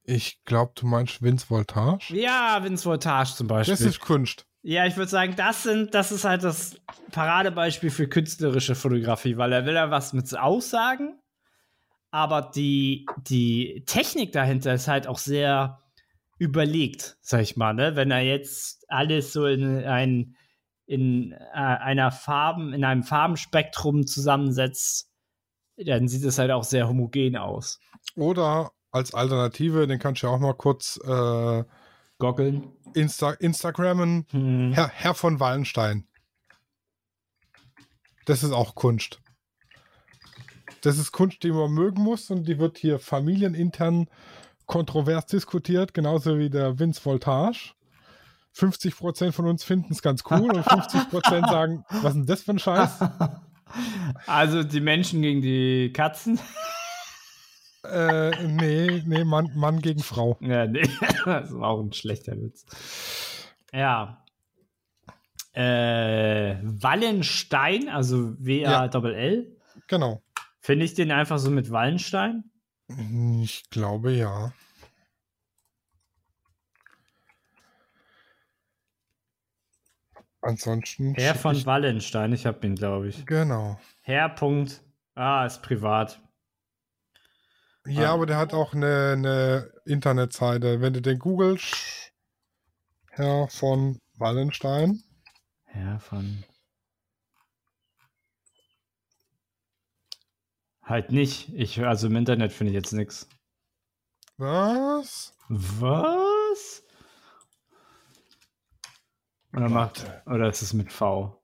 [0.03, 2.15] Ich glaube, du meinst Vince Voltage?
[2.15, 3.75] Ja, Vince Voltage zum Beispiel.
[3.75, 4.47] Das ist Kunst.
[4.63, 9.53] Ja, ich würde sagen, das sind, das ist halt das Paradebeispiel für künstlerische Fotografie, weil
[9.53, 11.19] er will ja was mit aussagen,
[12.09, 15.85] aber die, die Technik dahinter ist halt auch sehr,
[16.37, 17.95] überlegt, sag ich mal, ne?
[17.95, 20.35] Wenn er jetzt alles so in ein
[20.87, 25.09] in äh, einer Farben, in einem Farbenspektrum zusammensetzt,
[25.77, 27.79] dann sieht es halt auch sehr homogen aus.
[28.15, 31.63] Oder als Alternative, den kannst du ja auch mal kurz äh,
[32.17, 32.71] goggeln.
[32.93, 34.71] Insta Instagrammen, hm.
[34.73, 36.07] Herr, Herr von Wallenstein.
[38.25, 39.19] Das ist auch Kunst.
[40.81, 44.07] Das ist Kunst, die man mögen muss und die wird hier familienintern
[44.65, 47.73] kontrovers diskutiert, genauso wie der Vince Voltage.
[48.55, 52.51] 50% von uns finden es ganz cool und 50% sagen, was ist denn das für
[52.51, 52.99] ein Scheiß?
[54.27, 56.39] Also die Menschen gegen die Katzen?
[57.83, 60.37] Äh, nee, nee, Mann, Mann gegen Frau.
[60.41, 60.87] Ja, nee,
[61.25, 62.65] das war auch ein schlechter Witz.
[63.71, 64.23] Ja.
[65.53, 69.57] Äh, Wallenstein, also W-A-L-L.
[69.57, 70.21] Ja, genau.
[70.59, 72.43] Finde ich den einfach so mit Wallenstein?
[73.41, 74.53] Ich glaube ja.
[80.45, 81.15] Ansonsten.
[81.15, 81.65] Herr von ich...
[81.65, 83.25] Wallenstein, ich habe ihn, glaube ich.
[83.25, 83.79] Genau.
[84.01, 84.29] Herr.
[84.29, 84.83] Punkt.
[85.15, 86.21] Ah, ist privat.
[87.87, 88.13] Ja, ah.
[88.13, 90.81] aber der hat auch eine, eine Internetseite.
[90.81, 92.11] Wenn du den googelst,
[93.09, 95.01] Herr von Wallenstein.
[95.63, 96.43] Herr von
[100.83, 101.51] Halt nicht.
[101.55, 103.27] Ich, also im Internet finde ich jetzt nichts.
[104.37, 105.33] Was?
[105.49, 106.34] Was?
[109.55, 110.05] Oder macht.
[110.25, 111.41] Oder ist es mit V?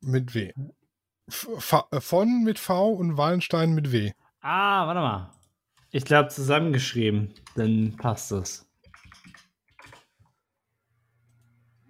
[0.00, 0.52] Mit W.
[1.28, 1.48] F
[2.00, 4.12] von mit V und Wallenstein mit W.
[4.40, 5.32] Ah, warte mal.
[5.90, 7.34] Ich glaube zusammengeschrieben.
[7.54, 8.68] Dann passt es.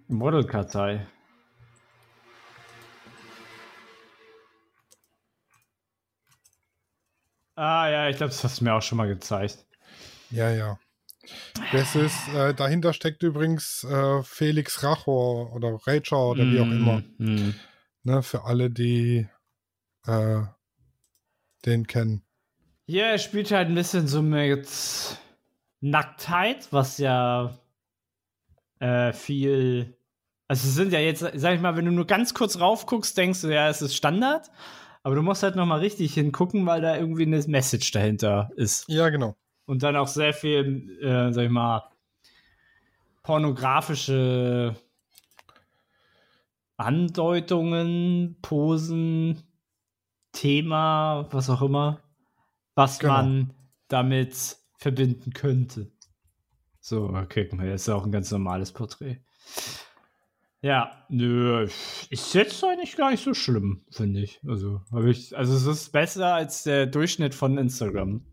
[0.07, 1.05] Modelkartei.
[7.55, 9.65] Ah ja, ich glaube, das hast du mir auch schon mal gezeigt.
[10.29, 10.79] Ja, ja.
[11.71, 17.03] Das ist, äh, dahinter steckt übrigens äh, Felix Rachor oder Rachor oder wie auch immer.
[17.17, 17.53] Mm.
[18.03, 19.27] Ne, für alle, die
[20.05, 20.41] äh,
[21.65, 22.23] den kennen.
[22.85, 24.69] Ja, er spielt halt ein bisschen so mit
[25.81, 27.57] Nacktheit, was ja
[28.79, 29.97] äh, viel.
[30.47, 33.41] Also es sind ja jetzt, sag ich mal, wenn du nur ganz kurz raufguckst, denkst
[33.41, 34.49] du, ja, es ist Standard.
[35.03, 38.85] Aber du musst halt noch mal richtig hingucken, weil da irgendwie eine Message dahinter ist.
[38.87, 39.35] Ja, genau.
[39.67, 41.83] Und dann auch sehr viel, äh, sag ich mal,
[43.21, 44.75] pornografische
[46.77, 49.43] Andeutungen, Posen,
[50.31, 51.99] Thema, was auch immer,
[52.75, 53.13] was Genau.
[53.13, 53.53] man
[53.87, 55.91] damit verbinden könnte.
[56.79, 59.17] So, okay, das ist ja auch ein ganz normales Porträt.
[60.61, 61.67] Ja, nö,
[62.09, 64.39] ist jetzt eigentlich gar nicht so schlimm, finde ich.
[64.47, 68.25] Also, habe ich, also es ist besser als der Durchschnitt von Instagram.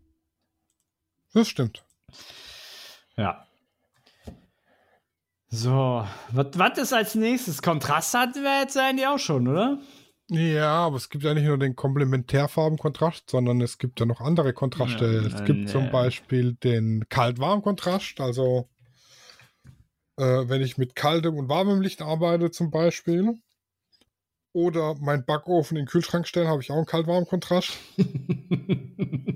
[1.35, 1.83] Das stimmt.
[3.17, 3.45] Ja.
[5.49, 7.61] So, was ist als nächstes?
[7.61, 9.79] Kontrast hatten wir jetzt eigentlich auch schon, oder?
[10.29, 14.53] Ja, aber es gibt ja nicht nur den Komplementärfarbenkontrast, sondern es gibt ja noch andere
[14.53, 15.05] Kontraste.
[15.05, 15.65] Ja, es gibt nee.
[15.65, 18.69] zum Beispiel den Kalt-Warm-Kontrast, also
[20.15, 23.35] äh, wenn ich mit kaltem und warmem Licht arbeite zum Beispiel.
[24.53, 27.77] Oder mein Backofen in den Kühlschrank stellen, habe ich auch einen Kalt-Warm-Kontrast.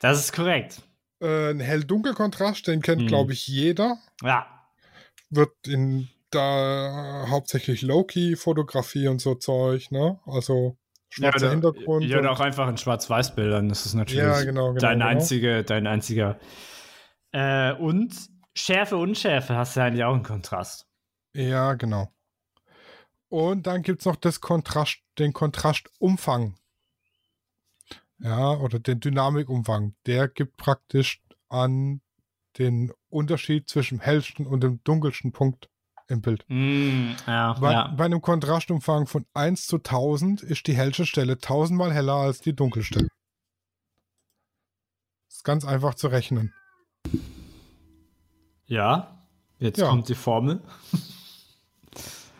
[0.00, 0.82] das ist korrekt.
[1.20, 3.08] Äh, ein Hell-Dunkel-Kontrast, den kennt, Hm.
[3.08, 3.98] glaube ich, jeder.
[4.22, 4.46] Ja.
[5.30, 10.20] Wird in da hauptsächlich Low-Key-Fotografie und so Zeug, ne?
[10.26, 10.76] Also
[11.08, 12.04] schwarzer ja, Hintergrund.
[12.04, 13.68] Ja, oder auch einfach in Schwarz-Weiß-Bildern.
[13.68, 15.06] Das ist natürlich Ja, genau, genau, dein, genau.
[15.10, 16.38] einzige, dein einziger.
[17.32, 18.14] Äh, und
[18.54, 20.86] Schärfe, Unschärfe hast du eigentlich auch einen Kontrast.
[21.34, 22.08] Ja, genau.
[23.28, 26.56] Und dann gibt es noch das Kontrast, den Kontrastumfang.
[28.22, 29.94] Ja, oder den Dynamikumfang.
[30.06, 32.00] Der gibt praktisch an
[32.58, 35.68] den Unterschied zwischen dem hellsten und dem dunkelsten Punkt
[36.08, 36.44] im Bild.
[36.48, 37.88] Mm, ja, Bei, ja.
[37.88, 42.54] bei einem Kontrastumfang von 1 zu 1000 ist die hellste Stelle tausendmal heller als die
[42.54, 43.06] dunkelste.
[45.30, 46.52] Ist ganz einfach zu rechnen.
[48.66, 49.16] ja.
[49.58, 49.88] Jetzt Ja.
[49.90, 50.62] kommt die Formel.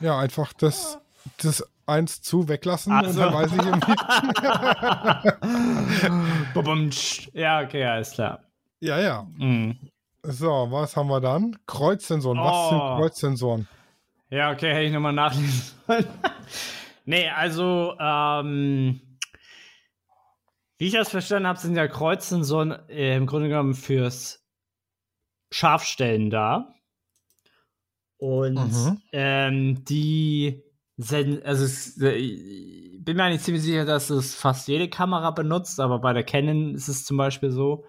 [0.01, 0.99] Ja, einfach das,
[1.37, 3.93] das 1 zu weglassen Ach und dann weiß ich irgendwie.
[7.33, 8.45] Ja, okay, alles klar.
[8.81, 9.23] ja, ja.
[9.39, 9.79] Mm.
[10.23, 11.57] So, was haben wir dann?
[11.67, 12.39] Kreuzsensoren.
[12.39, 12.97] Was sind Oh.
[12.97, 13.67] Kreuzsensoren?
[14.29, 16.07] Ja, okay, hätte ich nochmal nachlesen sollen.
[17.07, 19.01] nee, also, ähm,
[20.79, 24.45] wie ich das verstanden habe, sind ja Kreuzsensoren äh, im Grunde genommen fürs
[25.51, 26.75] Scharfstellen da.
[28.19, 29.03] Und Mhm.
[29.13, 30.63] ähm, die
[31.45, 35.81] also es, äh, ich bin mir eigentlich ziemlich sicher, dass es fast jede Kamera benutzt,
[35.81, 37.85] aber bei der Canon ist es zum Beispiel so,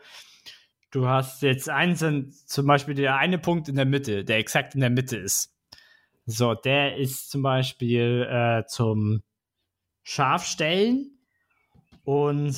[0.92, 4.82] du hast jetzt sind zum Beispiel der eine Punkt in der Mitte, der exakt in
[4.82, 5.54] der Mitte ist.
[6.26, 9.24] So, der ist zum Beispiel äh, zum
[10.04, 11.20] Scharfstellen
[12.04, 12.56] und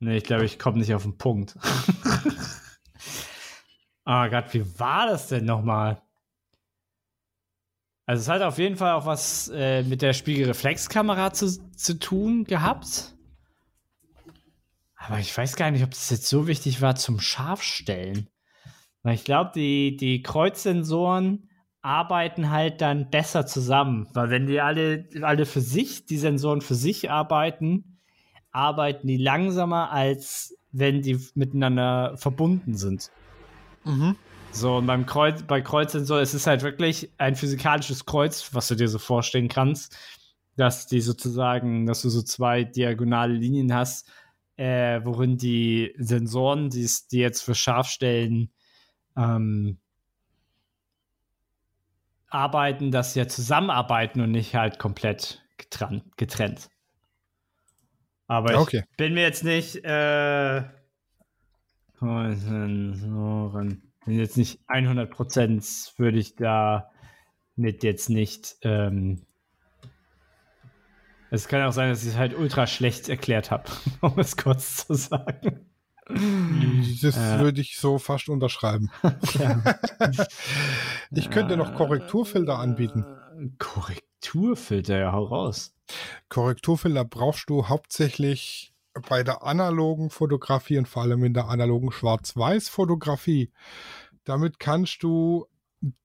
[0.00, 1.56] ne, ich glaube, ich komme nicht auf den Punkt.
[4.10, 6.00] Ah Gott, wie war das denn nochmal?
[8.08, 11.46] Also es hat auf jeden Fall auch was äh, mit der Spiegelreflexkamera zu,
[11.76, 13.14] zu tun gehabt.
[14.96, 18.30] Aber ich weiß gar nicht, ob das jetzt so wichtig war zum Scharfstellen.
[19.02, 21.50] Weil ich glaube, die, die Kreuzsensoren
[21.82, 24.08] arbeiten halt dann besser zusammen.
[24.14, 27.98] Weil wenn die alle, alle für sich, die Sensoren für sich arbeiten,
[28.52, 33.10] arbeiten die langsamer, als wenn die miteinander verbunden sind.
[33.84, 34.16] Mhm.
[34.52, 38.74] So, und beim Kreuz, bei Kreuzsensor, es ist halt wirklich ein physikalisches Kreuz, was du
[38.74, 39.96] dir so vorstellen kannst,
[40.56, 44.10] dass die sozusagen, dass du so zwei diagonale Linien hast,
[44.56, 48.50] äh, worin die Sensoren, die, jetzt für Scharfstellen
[49.16, 49.78] ähm,
[52.28, 56.04] arbeiten, dass sie ja zusammenarbeiten und nicht halt komplett getrennt.
[56.16, 56.68] getrennt.
[58.26, 58.82] Aber ich Okay.
[58.96, 60.62] bin mir jetzt nicht äh,
[62.00, 63.87] Sensoren.
[64.08, 66.90] Bin jetzt nicht 100% würde ich da
[67.56, 69.26] mit jetzt nicht ähm,
[71.30, 73.64] Es kann auch sein, dass ich es halt ultra schlecht erklärt habe,
[74.00, 75.66] um es kurz zu sagen.
[76.08, 77.38] Das äh.
[77.38, 78.90] würde ich so fast unterschreiben.
[81.10, 83.04] ich könnte noch Korrekturfilter anbieten.
[83.58, 85.76] Korrekturfilter, ja, hau raus.
[86.30, 88.72] Korrekturfilter brauchst du hauptsächlich
[89.08, 93.52] bei der analogen Fotografie und vor allem in der analogen Schwarz-Weiß-Fotografie.
[94.24, 95.46] Damit kannst du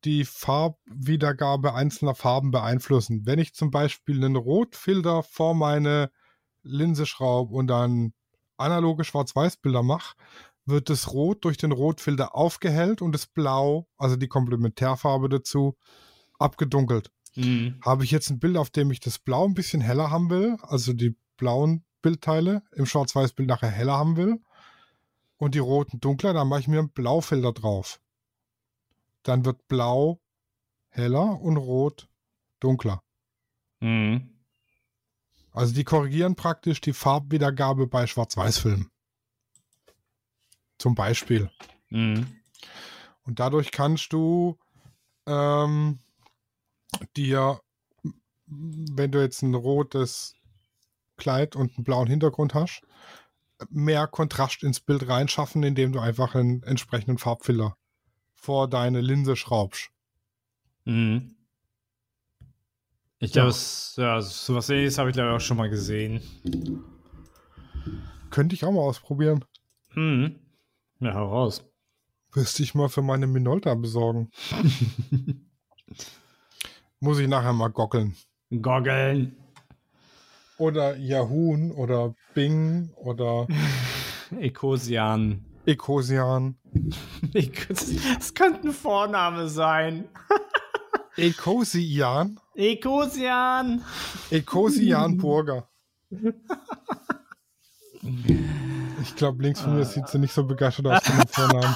[0.03, 3.25] die Farbwiedergabe einzelner Farben beeinflussen.
[3.25, 6.11] Wenn ich zum Beispiel einen Rotfilter vor meine
[6.61, 8.13] Linse schraube und dann
[8.57, 10.15] analoge Schwarz-Weiß-Bilder mache,
[10.65, 15.75] wird das Rot durch den Rotfilter aufgehellt und das Blau, also die Komplementärfarbe dazu,
[16.39, 17.11] abgedunkelt.
[17.35, 17.79] Mhm.
[17.81, 20.57] Habe ich jetzt ein Bild, auf dem ich das Blau ein bisschen heller haben will,
[20.61, 24.39] also die blauen Bildteile im Schwarz-Weiß-Bild nachher heller haben will
[25.37, 27.99] und die roten dunkler, dann mache ich mir einen Blaufilter drauf.
[29.23, 30.21] Dann wird Blau
[30.89, 32.07] heller und Rot
[32.59, 33.01] dunkler.
[33.79, 34.29] Mhm.
[35.51, 38.91] Also die korrigieren praktisch die Farbwiedergabe bei Schwarz-Weiß-Filmen.
[40.77, 41.49] Zum Beispiel.
[41.89, 42.41] Mhm.
[43.23, 44.59] Und dadurch kannst du
[45.25, 45.99] ähm,
[47.15, 47.61] dir,
[48.45, 50.35] wenn du jetzt ein rotes
[51.23, 52.81] Kleid und einen blauen Hintergrund hast,
[53.69, 57.77] mehr Kontrast ins Bild reinschaffen, indem du einfach einen entsprechenden Farbfilter
[58.33, 59.89] vor deine Linse schraubst.
[60.83, 61.35] Mhm.
[63.19, 63.55] Ich glaube,
[63.95, 64.03] ja.
[64.03, 66.21] ja, sowas ähnliches habe ich glaube ich auch schon mal gesehen.
[68.29, 69.45] Könnte ich auch mal ausprobieren.
[69.91, 70.35] Hm.
[70.99, 71.63] Ja, hau raus.
[72.35, 74.29] Müsste ich mal für meine Minolta besorgen.
[76.99, 78.17] Muss ich nachher mal goggeln.
[78.49, 79.37] Goggeln.
[80.63, 83.47] Oder Yahoo oder Bing oder
[84.39, 85.43] Ecosian.
[85.65, 86.55] Ecosian.
[87.33, 90.07] Das könnte ein Vorname sein.
[91.17, 92.39] Ecosian.
[92.55, 93.83] Ecosian.
[94.31, 95.67] Ecosian Burger.
[99.01, 101.75] Ich glaube, links von mir sieht sie nicht so begeistert aus von dem Vornamen.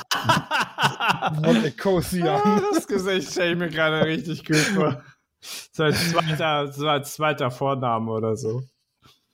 [1.44, 2.42] Von Ecosian.
[2.42, 5.04] Ah, das Gesicht stelle ich mir gerade richtig gut vor.
[5.74, 8.64] So als zweiter, so als zweiter Vorname oder so.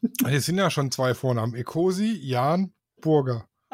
[0.27, 1.55] Hier sind ja schon zwei Vornamen.
[1.55, 3.47] Ekosi, Jan, Burger.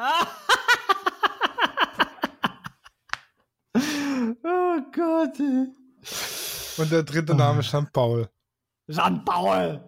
[3.73, 5.39] oh Gott.
[5.39, 5.67] Ey.
[6.77, 8.30] Und der dritte Name ist Jean-Paul.
[8.89, 9.84] Jean-Paul!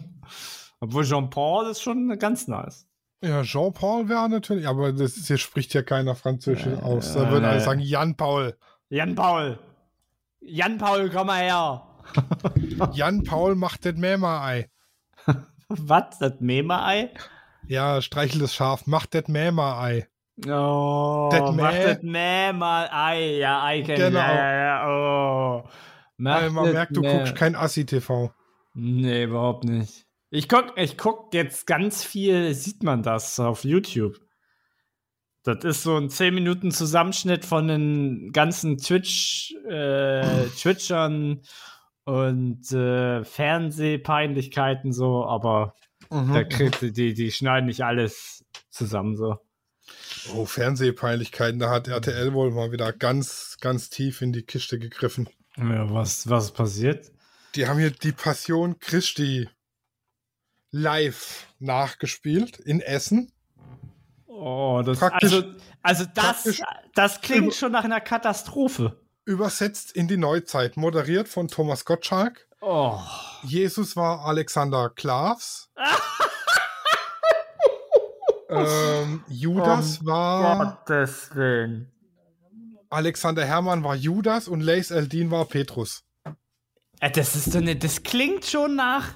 [0.80, 2.86] Obwohl Jean-Paul ist schon ganz nice.
[3.22, 7.14] Ja, Jean-Paul wäre natürlich, aber das ist, hier spricht ja keiner Französisch äh, aus.
[7.14, 8.56] Da würden äh, alle sagen Jan-Paul.
[8.90, 9.58] Jan-Paul.
[10.40, 11.84] Jan-Paul, komm mal her.
[12.92, 14.70] Jan-Paul macht das Mäma-Ei.
[15.86, 16.18] Was?
[16.18, 17.10] Das Mäma-Ei?
[17.66, 20.08] Ja, streichelt das Schaf, macht das Mäma-Ei.
[20.46, 23.38] Oh, das macht das Mäma-Ei.
[23.38, 24.20] Ja, Ei kennen genau.
[24.20, 24.88] ja, ja, ja.
[24.88, 25.68] Oh.
[26.16, 28.32] Macht man merkt, du guckst kein Assi-TV.
[28.74, 30.06] Nee, überhaupt nicht.
[30.30, 34.16] Ich guck, ich guck jetzt ganz viel, sieht man das auf YouTube.
[35.42, 41.42] Das ist so ein 10 Minuten Zusammenschnitt von den ganzen Twitch, äh, Twitchern
[42.08, 45.74] und äh, Fernsehpeinlichkeiten so, aber
[46.08, 46.32] mhm.
[46.32, 49.36] da kriegt, die, die schneiden nicht alles zusammen so.
[50.34, 55.28] Oh, Fernsehpeinlichkeiten, da hat RTL wohl mal wieder ganz, ganz tief in die Kiste gegriffen.
[55.58, 57.12] Ja, was, was passiert?
[57.54, 59.46] Die haben hier die Passion Christi
[60.70, 63.32] live nachgespielt in Essen.
[64.26, 65.42] Oh, das also,
[65.82, 66.62] also das,
[66.94, 68.98] das klingt schon nach einer Katastrophe.
[69.28, 72.48] Übersetzt in die Neuzeit, moderiert von Thomas Gottschalk.
[72.62, 72.98] Oh.
[73.42, 75.68] Jesus war Alexander Klavs.
[78.48, 80.78] ähm, Judas um war.
[80.86, 81.92] Gottes Willen.
[82.88, 86.04] Alexander Hermann war Judas und Lace Eldin war Petrus.
[87.00, 89.12] Äh, das ist so eine, das klingt schon nach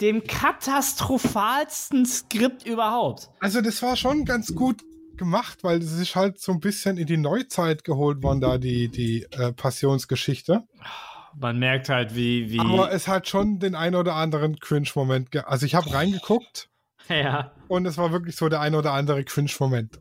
[0.00, 3.28] dem katastrophalsten Skript überhaupt.
[3.40, 4.82] Also das war schon ganz gut
[5.20, 8.88] gemacht, weil es ist halt so ein bisschen in die Neuzeit geholt worden, da die,
[8.88, 10.64] die äh, Passionsgeschichte.
[11.38, 12.58] Man merkt halt, wie, wie.
[12.58, 15.36] Aber es hat schon den ein oder anderen Cringe-Moment.
[15.46, 16.66] Also ich habe reingeguckt.
[17.08, 17.50] Ja.
[17.66, 19.98] Und es war wirklich so der ein oder andere Cringe-Moment.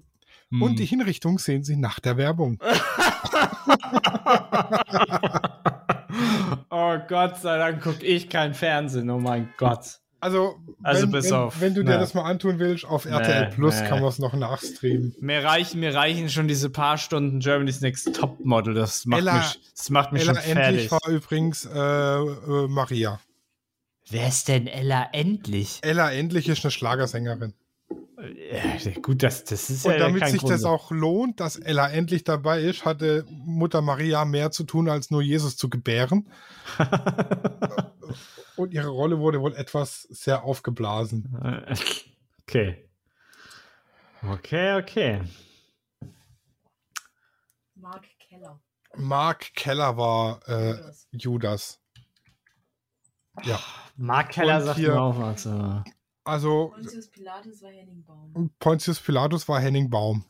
[0.51, 0.61] Hm.
[0.61, 2.59] Und die Hinrichtung sehen Sie nach der Werbung.
[6.70, 10.01] oh Gott sei Dank gucke ich kein Fernsehen, oh mein Gott.
[10.22, 11.97] Also, also wenn, bis wenn, auf, wenn du dir ja.
[11.97, 13.88] das mal antun willst, auf RTL nee, Plus nee.
[13.88, 15.15] kann man es noch nachstreamen.
[15.22, 18.74] Mir reichen, mir reichen schon diese paar Stunden Germany's Next Top Model.
[18.74, 20.65] Das macht Ella, mich, das macht mich Ella schon fertig.
[20.65, 23.20] Endlich war übrigens äh, äh, Maria.
[24.09, 25.80] Wer ist denn Ella Endlich?
[25.84, 27.53] Ella Endlich ist eine Schlagersängerin.
[28.51, 30.53] Ja, gut, das, das ist Und ja damit sich Grund.
[30.53, 35.09] das auch lohnt, dass Ella endlich dabei ist, hatte Mutter Maria mehr zu tun, als
[35.09, 36.28] nur Jesus zu gebären.
[38.60, 41.78] Und ihre Rolle wurde wohl etwas sehr aufgeblasen.
[42.49, 42.89] Okay.
[44.24, 45.22] Okay, okay.
[47.76, 48.60] Mark Keller.
[48.97, 51.07] Mark Keller war äh, Judas.
[51.12, 51.80] Judas.
[53.43, 53.60] Ja.
[53.95, 55.47] Mark Keller Und sagt hier- mir auch was.
[56.24, 58.51] Also Pontius Pilatus war Henning Baum.
[58.60, 60.26] Pontius Pilatus war Henning Baum.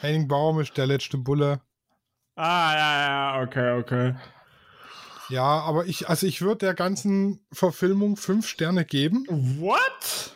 [0.00, 1.60] Henning Baum ist der letzte Bulle.
[2.34, 3.00] Ah, ja,
[3.38, 4.14] ja, okay, okay.
[5.28, 9.26] Ja, aber ich, also ich würde der ganzen Verfilmung fünf Sterne geben.
[9.28, 9.80] What?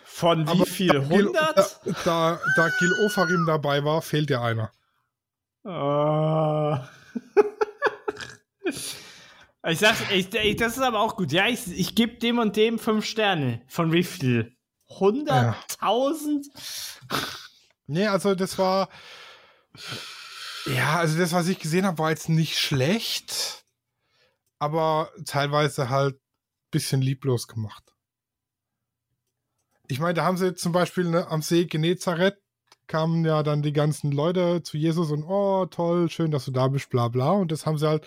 [0.05, 0.89] Von wie Aber viel?
[0.89, 1.57] da Gil- 100?
[1.85, 4.71] Da, da, da Gil Ofarim dabei war, fehlt dir einer.
[5.65, 6.89] Ah.
[8.65, 11.33] ich sag, ich, ich, das ist aber auch gut.
[11.33, 13.63] Ja, ich, ich gebe dem und dem fünf Sterne.
[13.69, 14.55] Von wie viel?
[14.91, 16.45] 100.000?
[17.87, 18.89] Nee, also das war.
[20.67, 23.62] Ja, also das, was ich gesehen habe, war jetzt nicht schlecht,
[24.63, 27.83] aber teilweise halt ein bisschen lieblos gemacht.
[29.89, 32.39] Ich meine, da haben sie zum Beispiel ne, am See Genezareth
[32.87, 36.69] kamen ja dann die ganzen Leute zu Jesus und oh, toll, schön, dass du da
[36.69, 37.33] bist, bla bla.
[37.33, 38.07] Und das haben sie halt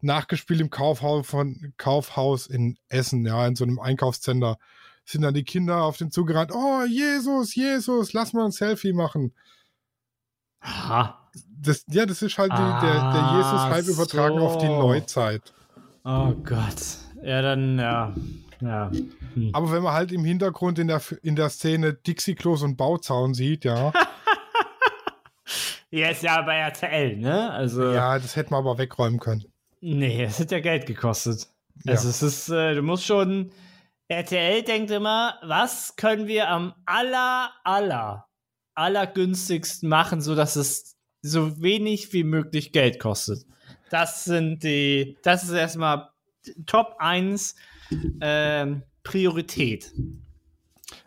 [0.00, 4.58] nachgespielt im Kaufhaus von Kaufhaus in Essen, ja, in so einem Einkaufscenter.
[5.04, 8.92] Sind dann die Kinder auf den Zug gerannt, oh, Jesus, Jesus, lass mal ein Selfie
[8.92, 9.36] machen.
[10.58, 11.30] Aha.
[11.60, 14.66] Das, ja, das ist halt die, der, der Ah, Jesus-Hype übertragen auf die.
[14.66, 15.52] Neuzeit.
[16.04, 16.98] Oh Gott.
[17.22, 18.14] Ja, dann, ja.
[18.60, 18.90] Ja.
[19.34, 19.50] Hm.
[19.52, 23.64] Aber wenn man halt im Hintergrund in der, in der Szene Dixie-Klos und Bauzaun sieht,
[23.64, 23.92] ja,
[25.92, 27.50] Ja, ist ja bei RTL, ne?
[27.50, 29.44] Also, ja, das hätte man aber wegräumen können.
[29.82, 31.48] nee, es hat ja Geld gekostet.
[31.84, 31.92] Ja.
[31.92, 33.52] Also, es ist, äh, du musst schon.
[34.08, 38.26] RTL denkt immer, was können wir am aller, aller,
[38.74, 43.44] allergünstigsten machen, sodass es so wenig wie möglich Geld kostet.
[43.92, 46.08] Das sind die, das ist erstmal
[46.66, 47.54] Top 1
[48.22, 49.92] ähm, Priorität.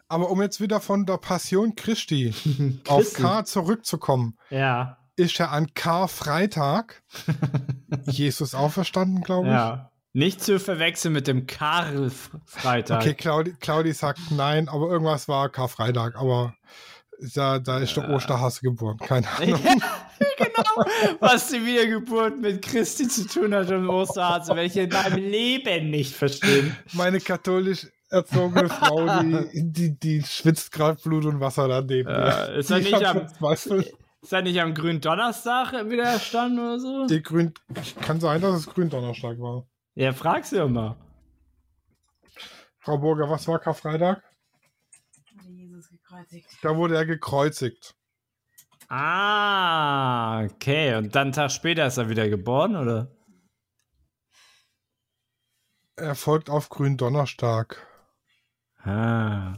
[0.08, 2.34] Aber um jetzt wieder von der Passion Christi
[2.88, 3.14] auf.
[3.14, 7.02] K zurückzukommen, Ja, ist ja an Karfreitag
[8.06, 9.54] Jesus auferstanden, glaube ich.
[9.54, 9.92] ja.
[10.14, 13.02] Nicht zu verwechseln mit dem Karl-Freitag.
[13.02, 16.54] Okay, Claudi, Claudi sagt nein, aber irgendwas war Karfreitag, aber
[17.34, 18.98] da, da ist der Osterhase geboren.
[18.98, 19.60] Keine Ahnung.
[20.56, 25.18] Genau, was die Wiedergeburt mit Christi zu tun hat und Osterhase, werde ich in meinem
[25.18, 26.76] Leben nicht verstehen.
[26.94, 32.10] Meine katholisch erzogene Frau, die, die, die schwitzt gerade Blut und Wasser daneben.
[32.10, 33.28] Äh, ist er Die nicht am-.
[34.22, 37.06] Ist er nicht am grünen Donnerstag wieder erstanden oder so?
[37.06, 37.54] Die Grün,
[38.02, 39.68] kann sein, dass es Gründonnerstag war.
[39.94, 40.96] Ja, frag sie doch mal.
[42.80, 44.24] Frau Burger, was war Karfreitag?
[45.44, 46.48] Wurde Jesus gekreuzigt.
[46.64, 47.96] Da wurde er gekreuzigt.
[48.88, 50.96] Ah, okay.
[50.96, 53.08] Und dann einen Tag später ist er wieder geboren, oder?
[55.96, 57.86] Er folgt auf Gründonnerstag.
[58.84, 59.56] Ah.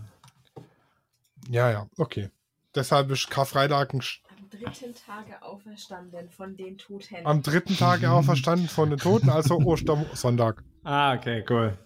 [1.50, 2.30] Ja, ja, okay.
[2.76, 4.02] Deshalb ist Karfreitag ein,
[4.40, 7.26] Am dritten Tage auferstanden von den Toten.
[7.26, 10.64] am dritten Tag auferstanden von den Toten, also Ostersonntag.
[10.84, 11.78] Ah, okay, cool.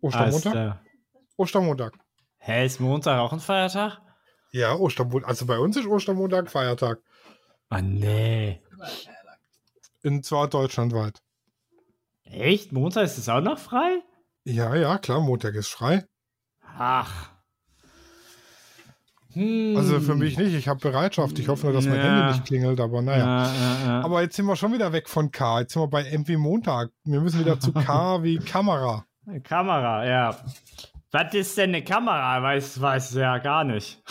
[0.00, 0.78] Ostermontag?
[1.36, 1.94] Ostermontag.
[2.38, 4.00] Hä, ist Montag auch ein Feiertag?
[4.52, 5.28] Ja, Ostermontag.
[5.28, 6.98] Also bei uns ist Ostermontag Feiertag.
[7.68, 8.60] Ah, nee.
[10.02, 11.20] In zwar deutschlandweit.
[12.24, 12.72] Echt?
[12.72, 14.02] Montag ist es auch noch frei?
[14.44, 16.04] Ja, ja, klar, Montag ist frei.
[16.78, 17.30] Ach.
[19.32, 19.74] Hm.
[19.76, 20.54] Also für mich nicht.
[20.54, 21.38] Ich habe Bereitschaft.
[21.38, 22.02] Ich hoffe nur, dass mein Ja.
[22.04, 23.44] Handy nicht klingelt, aber naja.
[23.46, 24.00] Ja, ja.
[24.02, 25.60] Aber jetzt sind wir schon wieder weg von K.
[25.60, 26.90] Jetzt sind wir bei M wie Montag.
[27.04, 29.04] Wir müssen wieder zu K wie Kamera.
[29.42, 30.36] Kamera, ja.
[31.10, 32.42] Was ist denn eine Kamera?
[32.42, 34.02] Weiß, weiß ja gar nicht.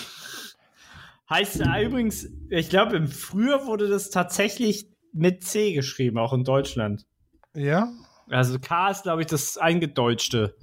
[1.29, 7.05] Heißt äh, übrigens, ich glaube, früher wurde das tatsächlich mit C geschrieben, auch in Deutschland.
[7.53, 7.91] Ja?
[8.29, 10.55] Also K ist, glaube ich, das Eingedeutschte.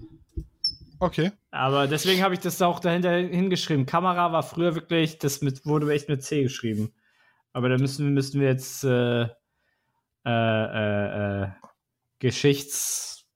[1.00, 1.32] Okay.
[1.50, 3.86] Aber deswegen habe ich das auch dahinter hingeschrieben.
[3.86, 6.92] Kamera war früher wirklich, das mit, wurde echt mit C geschrieben.
[7.52, 9.26] Aber da müssen, müssen wir jetzt äh,
[10.24, 11.48] äh, äh, äh,
[12.20, 13.26] Geschichtsschreib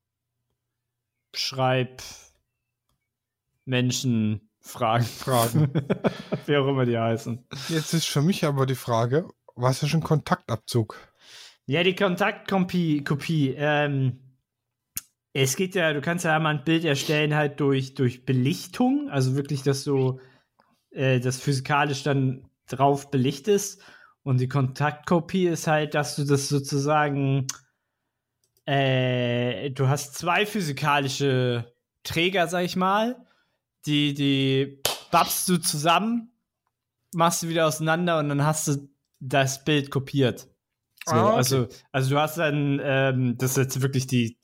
[3.64, 5.04] Menschen fragen.
[5.04, 5.72] Fragen.
[6.46, 7.46] Wie auch immer die heißen.
[7.68, 10.96] Jetzt ist für mich aber die Frage, was ist ein Kontaktabzug?
[11.66, 14.20] Ja, die Kontaktkopie, Kopie, ähm,
[15.32, 19.36] es geht ja, du kannst ja einmal ein Bild erstellen halt durch, durch Belichtung, also
[19.36, 20.18] wirklich, dass du
[20.90, 23.82] äh, das physikalisch dann drauf belichtest.
[24.22, 27.46] Und die Kontaktkopie ist halt, dass du das sozusagen,
[28.64, 33.25] äh, du hast zwei physikalische Träger, sag ich mal,
[33.86, 36.32] die, die babst du zusammen,
[37.14, 38.88] machst du wieder auseinander und dann hast du
[39.20, 40.48] das Bild kopiert.
[41.06, 41.36] So, Ah, okay.
[41.36, 44.38] also, also du hast dann, ähm, das ist jetzt wirklich die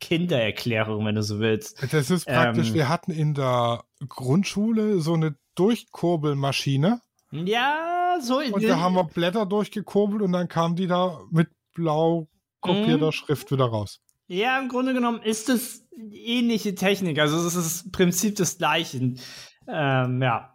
[0.00, 1.82] Kindererklärung, wenn du so willst.
[1.92, 2.74] Das ist praktisch, Ähm.
[2.74, 7.00] wir hatten in der Grundschule so eine Durchkurbelmaschine
[7.32, 11.48] Ja, so in und da haben wir Blätter durchgekurbelt und dann kam die da mit
[11.74, 12.28] blau
[12.60, 13.12] kopierter Mhm.
[13.12, 14.00] Schrift wieder raus.
[14.28, 17.18] Ja, im Grunde genommen ist es ähnliche Technik.
[17.18, 19.20] Also es ist das Prinzip des Gleichen.
[19.68, 20.52] Ähm, ja.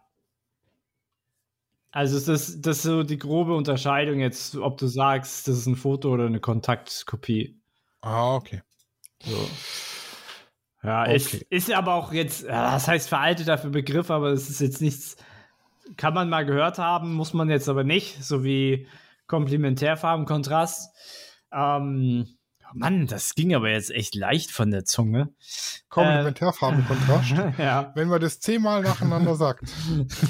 [1.92, 2.28] Also ist
[2.66, 6.26] das ist so die grobe Unterscheidung jetzt, ob du sagst, das ist ein Foto oder
[6.26, 7.60] eine Kontaktkopie.
[8.02, 8.62] Ah, okay.
[9.24, 9.50] So.
[10.84, 11.16] Ja, Okay.
[11.16, 15.18] ist, ist aber auch jetzt, das heißt veralteter für Begriff, aber es ist jetzt nichts,
[15.98, 18.88] kann man mal gehört haben, muss man jetzt aber nicht, so wie
[19.28, 20.96] Komplementärfarben, Kontrast.
[21.52, 22.28] Ähm,
[22.74, 25.30] Mann, das ging aber jetzt echt leicht von der Zunge.
[25.90, 27.32] Komplementärfarbenkontrast.
[27.58, 29.64] ja, Wenn man das zehnmal nacheinander sagt.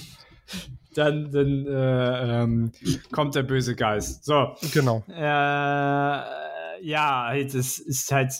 [0.96, 2.72] dann, dann äh, ähm,
[3.12, 4.26] kommt der böse Geist.
[4.26, 5.04] So, Genau.
[5.08, 6.42] äh,
[6.84, 8.34] ja, halt, es ist halt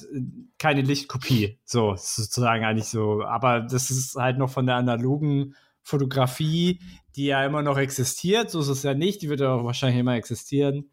[0.58, 3.24] keine Lichtkopie, so sozusagen eigentlich so.
[3.24, 6.80] Aber das ist halt noch von der analogen Fotografie,
[7.16, 8.49] die ja immer noch existiert.
[8.49, 9.22] So ist es ja nicht.
[9.22, 10.89] Die wird ja auch wahrscheinlich immer existieren.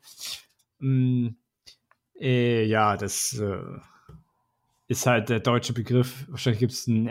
[0.78, 1.28] Mm,
[2.20, 3.58] äh, ja, das äh,
[4.88, 6.26] ist halt der deutsche Begriff.
[6.28, 7.06] Wahrscheinlich gibt es ein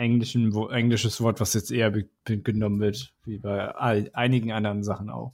[0.54, 1.92] wo, englisches Wort, was jetzt eher
[2.26, 5.34] genommen wird, wie bei all, einigen anderen Sachen auch.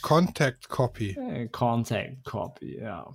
[0.00, 1.10] Contact Copy.
[1.10, 3.12] Äh, Contact Copy, ja.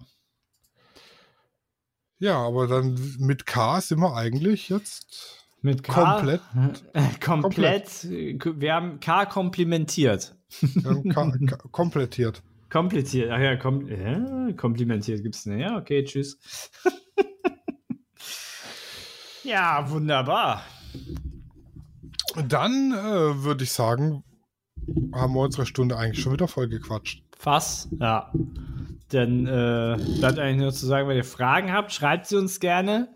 [2.19, 5.93] Ja, aber dann mit K sind wir eigentlich jetzt Mit K.
[5.93, 6.41] Komplett.
[7.21, 8.03] Komplett.
[8.05, 10.35] äh, Wir haben K komplimentiert.
[10.61, 12.41] wir haben K K komplettiert.
[12.69, 13.31] Kompliziert.
[13.31, 15.61] Ach ja, kom äh, komplimentiert gibt's nicht.
[15.61, 16.37] Ja, okay, tschüss.
[19.43, 20.63] ja, wunderbar.
[22.47, 24.23] Dann äh, würde ich sagen,
[25.13, 27.23] haben wir unsere Stunde eigentlich schon wieder voll gequatscht.
[27.37, 28.31] Fass, ja.
[29.09, 33.07] Dann äh, bleibt eigentlich nur zu sagen, wenn ihr Fragen habt, schreibt sie uns gerne.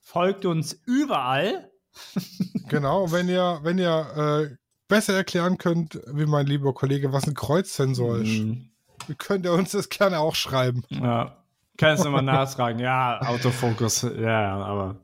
[0.00, 1.70] Folgt uns überall.
[2.68, 4.54] Genau, wenn ihr, wenn ihr äh,
[4.88, 8.68] besser erklären könnt, wie mein lieber Kollege, was ein Kreuzsensor ist, Mhm.
[9.16, 10.84] Könnt ihr uns das gerne auch schreiben.
[10.88, 11.36] Ja.
[11.78, 12.80] Kannst du mal nachfragen.
[12.80, 14.02] Ja, Autofokus.
[14.02, 14.96] Ja, aber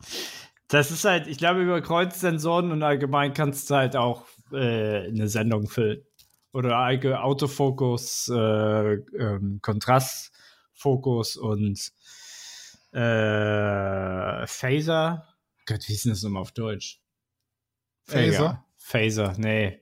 [0.68, 5.28] das ist halt, ich glaube, über Kreuzsensoren und allgemein kannst du halt auch äh, eine
[5.28, 6.02] Sendung füllen.
[6.52, 6.78] Oder
[7.22, 11.92] Autofokus, äh, ähm, Kontrastfokus und
[12.92, 15.28] äh, Phaser.
[15.66, 17.00] Gott, wie ist denn das nochmal auf Deutsch?
[18.04, 18.64] Phaser?
[18.76, 19.80] Phaser, nee.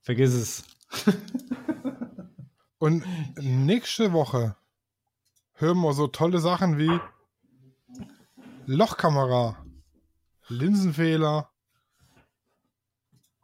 [0.00, 0.64] Vergiss es.
[2.78, 3.04] Und
[3.36, 4.56] nächste Woche
[5.54, 7.00] hören wir so tolle Sachen wie
[8.66, 9.64] Lochkamera,
[10.48, 11.50] Linsenfehler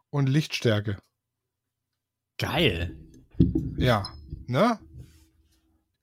[0.09, 0.97] und Lichtstärke.
[2.37, 2.97] Geil.
[3.77, 4.13] Ja,
[4.47, 4.79] ne?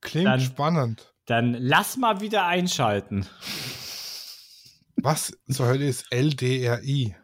[0.01, 1.09] Klingt Dann- spannend.
[1.27, 3.27] Dann lass mal wieder einschalten.
[4.97, 7.15] Was zur Hölle ist LDRI?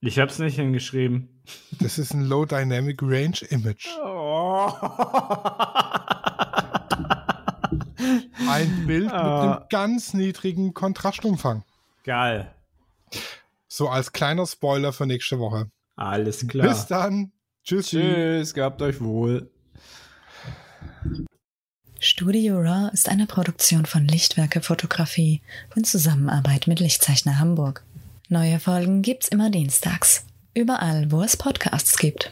[0.00, 1.28] Ich hab's nicht hingeschrieben.
[1.80, 3.88] Das ist ein Low Dynamic Range Image.
[4.00, 4.72] Oh.
[8.48, 9.52] Ein Bild mit Ah.
[9.58, 11.64] einem ganz niedrigen Kontrastumfang.
[12.04, 12.54] Geil.
[13.66, 15.70] So als kleiner Spoiler für nächste Woche.
[15.96, 16.68] Alles klar.
[16.68, 17.32] Bis dann.
[17.64, 17.88] Tschüss.
[17.90, 19.50] Tschüss, gehabt euch wohl.
[22.00, 25.42] Studio Raw ist eine Produktion von Lichtwerke Fotografie
[25.74, 27.84] in Zusammenarbeit mit Lichtzeichner Hamburg.
[28.30, 30.26] Neue Folgen gibt's immer dienstags.
[30.52, 32.30] Überall, wo es Podcasts gibt.